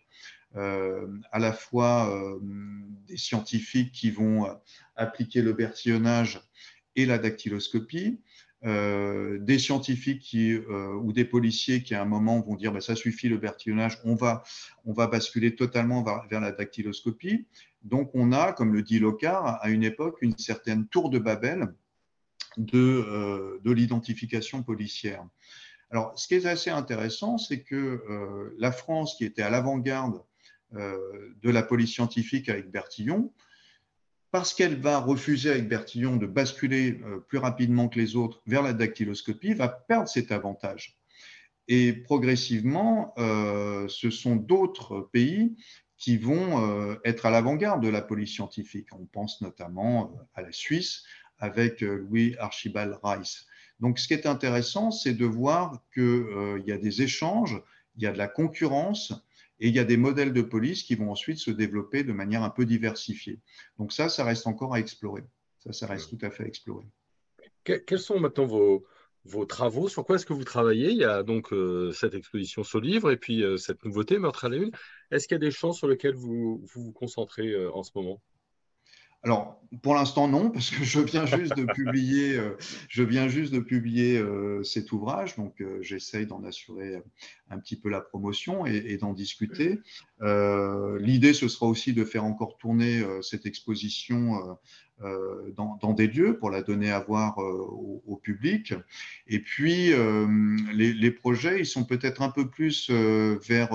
Euh, 0.55 1.07
à 1.31 1.39
la 1.39 1.51
fois 1.51 2.39
des 3.07 3.17
scientifiques 3.17 3.91
qui 3.91 4.11
vont 4.11 4.47
appliquer 4.95 5.41
le 5.41 5.53
bertillonnage 5.53 6.41
et 6.95 7.05
la 7.05 7.17
dactyloscopie. 7.17 8.19
Des 8.63 9.59
scientifiques 9.59 10.37
ou 11.01 11.11
des 11.11 11.25
policiers 11.25 11.83
qui 11.83 11.95
à 11.95 12.01
un 12.01 12.05
moment 12.05 12.39
vont 12.39 12.55
dire 12.55 12.71
bah, 12.71 12.79
ça 12.79 12.95
suffit 12.95 13.27
le 13.27 13.37
bertillonnage, 13.37 13.99
on 14.05 14.15
va, 14.15 14.43
on 14.85 14.93
va 14.93 15.07
basculer 15.07 15.53
totalement 15.55 16.01
vers, 16.01 16.39
la 16.39 16.53
dactyloscopie. 16.53 17.45
Donc 17.83 18.11
on 18.13 18.31
a, 18.31 18.53
comme 18.53 18.73
le 18.73 18.81
dit 18.81 18.99
Locard, 18.99 19.59
à 19.61 19.69
une 19.69 19.83
époque 19.83 20.19
une 20.21 20.37
certaine 20.37 20.87
tour 20.87 21.09
de 21.09 21.19
Babel 21.19 21.73
de, 22.57 22.79
euh, 22.79 23.59
de 23.63 23.71
l'identification 23.71 24.63
policière. 24.63 25.25
Alors 25.91 26.17
ce 26.17 26.27
qui 26.27 26.35
est 26.35 26.45
assez 26.45 26.69
intéressant, 26.69 27.37
c'est 27.37 27.61
que 27.61 28.51
la 28.57 28.71
France, 28.71 29.15
qui 29.15 29.25
était 29.25 29.43
à 29.43 29.51
l'avant-garde 29.51 30.23
de 30.71 31.49
la 31.51 31.61
police 31.61 31.91
scientifique 31.91 32.49
avec 32.49 32.71
Bertillon, 32.71 33.31
parce 34.33 34.55
qu'elle 34.55 34.81
va 34.81 34.97
refuser 34.97 35.51
avec 35.51 35.69
Bertillon 35.69 36.15
de 36.15 36.25
basculer 36.25 36.99
euh, 37.03 37.19
plus 37.19 37.37
rapidement 37.37 37.87
que 37.87 37.99
les 37.99 38.15
autres 38.15 38.41
vers 38.47 38.63
la 38.63 38.73
dactyloscopie, 38.73 39.53
va 39.53 39.67
perdre 39.67 40.09
cet 40.09 40.31
avantage. 40.31 40.97
Et 41.67 41.93
progressivement, 41.93 43.13
euh, 43.19 43.87
ce 43.87 44.09
sont 44.09 44.35
d'autres 44.35 45.07
pays 45.13 45.55
qui 45.97 46.17
vont 46.17 46.65
euh, 46.65 46.95
être 47.05 47.27
à 47.27 47.29
l'avant-garde 47.29 47.83
de 47.83 47.89
la 47.89 48.01
police 48.01 48.33
scientifique. 48.33 48.87
On 48.93 49.05
pense 49.05 49.39
notamment 49.41 50.17
à 50.33 50.41
la 50.41 50.51
Suisse 50.51 51.03
avec 51.39 51.81
Louis 51.81 52.35
Archibald 52.39 52.97
Rice. 53.03 53.45
Donc 53.79 53.99
ce 53.99 54.07
qui 54.07 54.13
est 54.13 54.25
intéressant, 54.25 54.91
c'est 54.91 55.13
de 55.13 55.25
voir 55.25 55.81
qu'il 55.93 56.63
y 56.65 56.71
a 56.71 56.77
des 56.77 57.01
échanges, 57.01 57.61
il 57.97 58.03
y 58.03 58.07
a 58.07 58.11
de 58.11 58.17
la 58.17 58.27
concurrence, 58.27 59.13
et 59.59 59.67
il 59.67 59.75
y 59.75 59.79
a 59.79 59.83
des 59.83 59.97
modèles 59.97 60.33
de 60.33 60.41
police 60.41 60.83
qui 60.83 60.95
vont 60.95 61.11
ensuite 61.11 61.37
se 61.37 61.51
développer 61.51 62.03
de 62.03 62.11
manière 62.11 62.43
un 62.43 62.49
peu 62.49 62.65
diversifiée. 62.65 63.39
Donc 63.77 63.93
ça, 63.93 64.09
ça 64.09 64.23
reste 64.23 64.47
encore 64.47 64.73
à 64.73 64.79
explorer. 64.79 65.23
Ça, 65.59 65.71
ça 65.71 65.87
reste 65.87 66.09
tout 66.09 66.25
à 66.25 66.29
fait 66.29 66.43
à 66.43 66.47
explorer. 66.47 66.85
Quels 67.63 67.99
sont 67.99 68.19
maintenant 68.19 68.45
vos, 68.45 68.85
vos 69.23 69.45
travaux? 69.45 69.87
Sur 69.87 70.03
quoi 70.03 70.17
est-ce 70.17 70.25
que 70.25 70.33
vous 70.33 70.43
travaillez? 70.43 70.91
Il 70.91 70.97
y 70.97 71.05
a 71.05 71.23
donc 71.23 71.53
euh, 71.53 71.93
cette 71.93 72.13
exposition 72.13 72.63
sur 72.63 72.81
livre 72.81 73.09
et 73.11 73.15
puis 73.15 73.41
euh, 73.41 73.55
cette 73.55 73.85
nouveauté, 73.85 74.17
Meurtre 74.17 74.45
à 74.45 74.49
la 74.49 74.57
Une. 74.57 74.71
Est-ce 75.11 75.27
qu'il 75.27 75.35
y 75.35 75.37
a 75.37 75.39
des 75.39 75.51
champs 75.51 75.71
sur 75.71 75.87
lesquels 75.87 76.15
vous 76.15 76.61
vous, 76.73 76.91
concentrez 76.91 77.49
euh, 77.49 77.71
en 77.73 77.83
ce 77.83 77.91
moment? 77.95 78.21
Alors, 79.23 79.61
pour 79.81 79.95
l'instant, 79.95 80.27
non, 80.27 80.51
parce 80.51 80.69
que 80.69 80.83
je 80.83 80.99
viens 80.99 81.25
juste 81.25 81.55
de 81.55 81.65
publier, 81.65 82.37
euh, 82.37 82.57
je 82.89 83.03
viens 83.03 83.29
juste 83.29 83.53
de 83.53 83.59
publier 83.59 84.17
euh, 84.17 84.61
cet 84.63 84.91
ouvrage, 84.91 85.37
donc 85.37 85.61
euh, 85.61 85.81
j'essaye 85.81 86.27
d'en 86.27 86.43
assurer 86.43 87.01
un 87.49 87.57
petit 87.57 87.79
peu 87.79 87.89
la 87.89 88.01
promotion 88.01 88.65
et, 88.65 88.97
d'en 88.97 89.13
discuter. 89.13 89.79
L'idée, 90.99 91.33
ce 91.33 91.47
sera 91.47 91.65
aussi 91.65 91.93
de 91.93 92.05
faire 92.05 92.23
encore 92.23 92.57
tourner 92.57 93.03
cette 93.21 93.45
exposition 93.45 94.57
dans, 95.01 95.93
des 95.93 96.07
lieux 96.07 96.37
pour 96.37 96.49
la 96.49 96.61
donner 96.61 96.91
à 96.91 96.99
voir 96.99 97.37
au, 97.39 98.19
public. 98.23 98.73
Et 99.27 99.39
puis, 99.39 99.91
les, 100.73 100.93
les, 100.93 101.11
projets, 101.11 101.59
ils 101.59 101.65
sont 101.65 101.83
peut-être 101.83 102.21
un 102.21 102.29
peu 102.29 102.49
plus 102.49 102.89
vers 102.89 103.69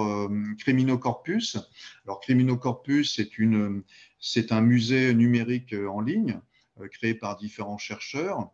Criminocorpus. 0.58 1.58
Alors, 2.06 2.20
Criminocorpus, 2.20 3.14
c'est 3.14 3.38
une 3.38 3.82
c'est 4.18 4.52
un 4.52 4.60
musée 4.60 5.14
numérique 5.14 5.72
euh, 5.72 5.88
en 5.88 6.00
ligne 6.00 6.40
euh, 6.80 6.88
créé 6.88 7.14
par 7.14 7.36
différents 7.36 7.78
chercheurs, 7.78 8.40
euh, 8.40 8.44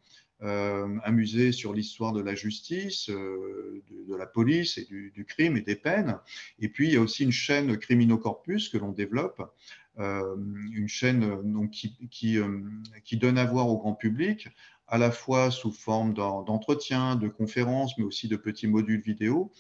un 0.45 1.11
musée 1.11 1.53
sur 1.53 1.73
l'histoire 1.73 2.13
de 2.13 2.21
la 2.21 2.35
justice, 2.35 3.09
de, 3.09 4.15
la 4.17 4.27
police 4.27 4.79
et 4.79 4.85
du, 4.85 5.25
crime 5.27 5.57
et 5.57 5.63
des 5.63 5.77
peines. 5.77 6.19
Et 6.59 6.69
puis, 6.69 6.89
il 6.89 6.95
y 6.95 6.97
a 6.97 7.01
aussi 7.01 7.25
une 7.25 7.33
chaîne 7.33 7.77
Criminocorpus 7.79 8.69
que 8.69 8.79
l'on 8.79 8.93
développe, 8.93 9.43
une 9.99 10.89
chaîne 10.89 11.71
qui, 11.71 11.97
qui, 12.11 13.17
donne 13.17 13.39
à 13.39 13.45
voir 13.45 13.69
au 13.69 13.79
grand 13.79 13.95
public 13.95 14.49
à 14.87 14.99
la 14.99 15.11
fois 15.11 15.51
sous 15.51 15.73
forme 15.73 16.13
d'entretiens, 16.13 17.17
de 17.17 17.29
conférences, 17.29 17.97
mais 17.97 18.05
aussi 18.05 18.29
de 18.29 18.37
petits 18.37 18.67
modules 18.67 19.01
vidéo, 19.01 19.51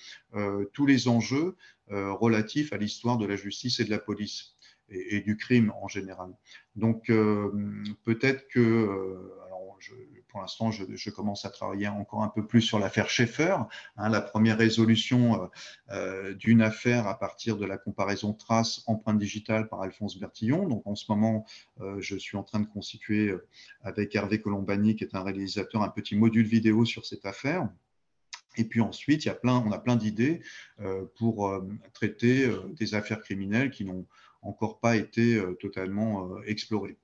tous 0.72 0.86
les 0.86 1.08
enjeux 1.08 1.56
relatifs 1.88 2.72
à 2.72 2.76
l'histoire 2.76 3.16
de 3.16 3.26
la 3.26 3.36
justice 3.36 3.80
et 3.80 3.84
de 3.84 3.90
la 3.90 3.98
police. 3.98 4.54
et, 4.90 5.20
du 5.20 5.36
crime 5.36 5.72
en 5.80 5.88
général. 5.88 6.30
Donc 6.76 7.06
peut-être 8.04 8.46
que 8.48 9.18
pour 10.34 10.40
l'instant, 10.40 10.72
je, 10.72 11.10
commence 11.10 11.44
à 11.44 11.50
travailler 11.50 11.86
encore 11.86 12.24
un 12.24 12.28
peu 12.28 12.44
plus 12.44 12.60
sur 12.60 12.80
l'affaire 12.80 13.08
Schaeffer, 13.08 13.56
hein, 13.96 14.08
la 14.08 14.20
première 14.20 14.58
résolution 14.58 15.40
euh, 15.40 15.46
euh, 15.90 16.34
d'une 16.34 16.60
affaire 16.60 17.06
à 17.06 17.16
partir 17.16 17.56
de 17.56 17.64
la 17.64 17.78
comparaison 17.78 18.32
trace 18.32 18.82
empreinte 18.88 19.20
digitale 19.20 19.68
par 19.68 19.80
Alphonse 19.80 20.18
Bertillon. 20.18 20.66
Donc 20.66 20.84
en 20.88 20.96
ce 20.96 21.04
moment, 21.08 21.46
euh, 21.80 22.00
je 22.00 22.16
suis 22.16 22.36
en 22.36 22.42
train 22.42 22.58
de 22.58 22.66
constituer 22.66 23.32
avec 23.82 24.12
Hervé 24.16 24.40
Colombani, 24.40 24.96
qui 24.96 25.04
est 25.04 25.14
un 25.14 25.22
réalisateur, 25.22 25.82
un 25.82 25.88
petit 25.88 26.16
module 26.16 26.46
vidéo 26.46 26.84
sur 26.84 27.06
cette 27.06 27.26
affaire. 27.26 27.68
Et 28.56 28.64
puis 28.64 28.80
ensuite, 28.80 29.24
il 29.24 29.28
y 29.28 29.30
a 29.30 29.36
plein, 29.36 29.62
on 29.64 29.70
a 29.70 29.78
plein 29.78 29.94
d'idées 29.94 30.42
pour 31.14 31.62
traiter 31.92 32.50
des 32.70 32.96
affaires 32.96 33.20
criminelles 33.20 33.70
qui 33.70 33.84
n'ont 33.84 34.06
encore 34.42 34.80
pas 34.80 34.96
été 34.96 35.40
totalement 35.60 36.42
explorées. 36.42 36.96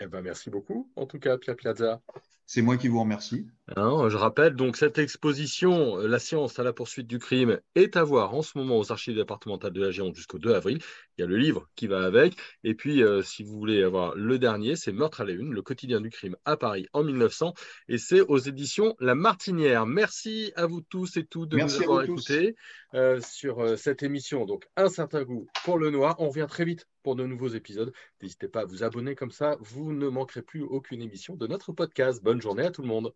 Eh 0.00 0.06
ben, 0.06 0.20
merci 0.20 0.50
beaucoup, 0.50 0.90
en 0.96 1.06
tout 1.06 1.18
cas, 1.18 1.38
Pierre 1.38 1.56
Piazza. 1.56 2.02
C'est 2.46 2.62
moi 2.62 2.76
qui 2.76 2.86
vous 2.86 3.00
remercie. 3.00 3.46
Hein, 3.74 4.08
je 4.08 4.16
rappelle 4.16 4.54
donc 4.54 4.76
cette 4.76 4.98
exposition, 4.98 5.98
euh, 5.98 6.06
La 6.06 6.20
science 6.20 6.60
à 6.60 6.62
la 6.62 6.72
poursuite 6.72 7.08
du 7.08 7.18
crime, 7.18 7.58
est 7.74 7.96
à 7.96 8.04
voir 8.04 8.32
en 8.32 8.42
ce 8.42 8.56
moment 8.56 8.78
aux 8.78 8.92
archives 8.92 9.16
départementales 9.16 9.72
de 9.72 9.82
la 9.82 9.90
Gironde 9.90 10.14
jusqu'au 10.14 10.38
2 10.38 10.54
avril. 10.54 10.78
Il 11.18 11.22
y 11.22 11.24
a 11.24 11.26
le 11.26 11.36
livre 11.36 11.68
qui 11.74 11.88
va 11.88 12.04
avec. 12.04 12.36
Et 12.62 12.74
puis, 12.74 13.02
euh, 13.02 13.22
si 13.22 13.42
vous 13.42 13.58
voulez 13.58 13.82
avoir 13.82 14.14
le 14.14 14.38
dernier, 14.38 14.76
c'est 14.76 14.92
Meurtre 14.92 15.22
à 15.22 15.24
la 15.24 15.32
Une, 15.32 15.52
le 15.52 15.62
quotidien 15.62 16.00
du 16.00 16.10
crime 16.10 16.36
à 16.44 16.56
Paris 16.56 16.86
en 16.92 17.02
1900. 17.02 17.54
Et 17.88 17.98
c'est 17.98 18.20
aux 18.20 18.38
éditions 18.38 18.94
La 19.00 19.16
Martinière. 19.16 19.84
Merci 19.84 20.52
à 20.54 20.66
vous 20.66 20.82
tous 20.82 21.16
et 21.16 21.26
toutes 21.26 21.48
de 21.48 21.58
nous 21.58 21.82
avoir 21.82 22.04
écoutés 22.04 22.54
euh, 22.94 23.20
sur 23.20 23.76
cette 23.76 24.04
émission. 24.04 24.46
Donc, 24.46 24.68
un 24.76 24.88
certain 24.88 25.24
goût 25.24 25.48
pour 25.64 25.78
le 25.78 25.90
noir. 25.90 26.14
On 26.20 26.28
revient 26.28 26.46
très 26.48 26.64
vite 26.64 26.86
pour 27.02 27.16
de 27.16 27.24
nouveaux 27.24 27.48
épisodes. 27.48 27.92
N'hésitez 28.22 28.48
pas 28.48 28.62
à 28.62 28.64
vous 28.64 28.82
abonner 28.82 29.14
comme 29.14 29.30
ça. 29.30 29.56
Vous 29.60 29.92
ne 29.92 30.08
manquerez 30.08 30.42
plus 30.42 30.62
aucune 30.62 31.02
émission 31.02 31.34
de 31.34 31.46
notre 31.46 31.72
podcast 31.72 32.22
bonne 32.36 32.42
journée 32.42 32.66
à 32.66 32.70
tout 32.70 32.82
le 32.82 32.88
monde. 32.88 33.12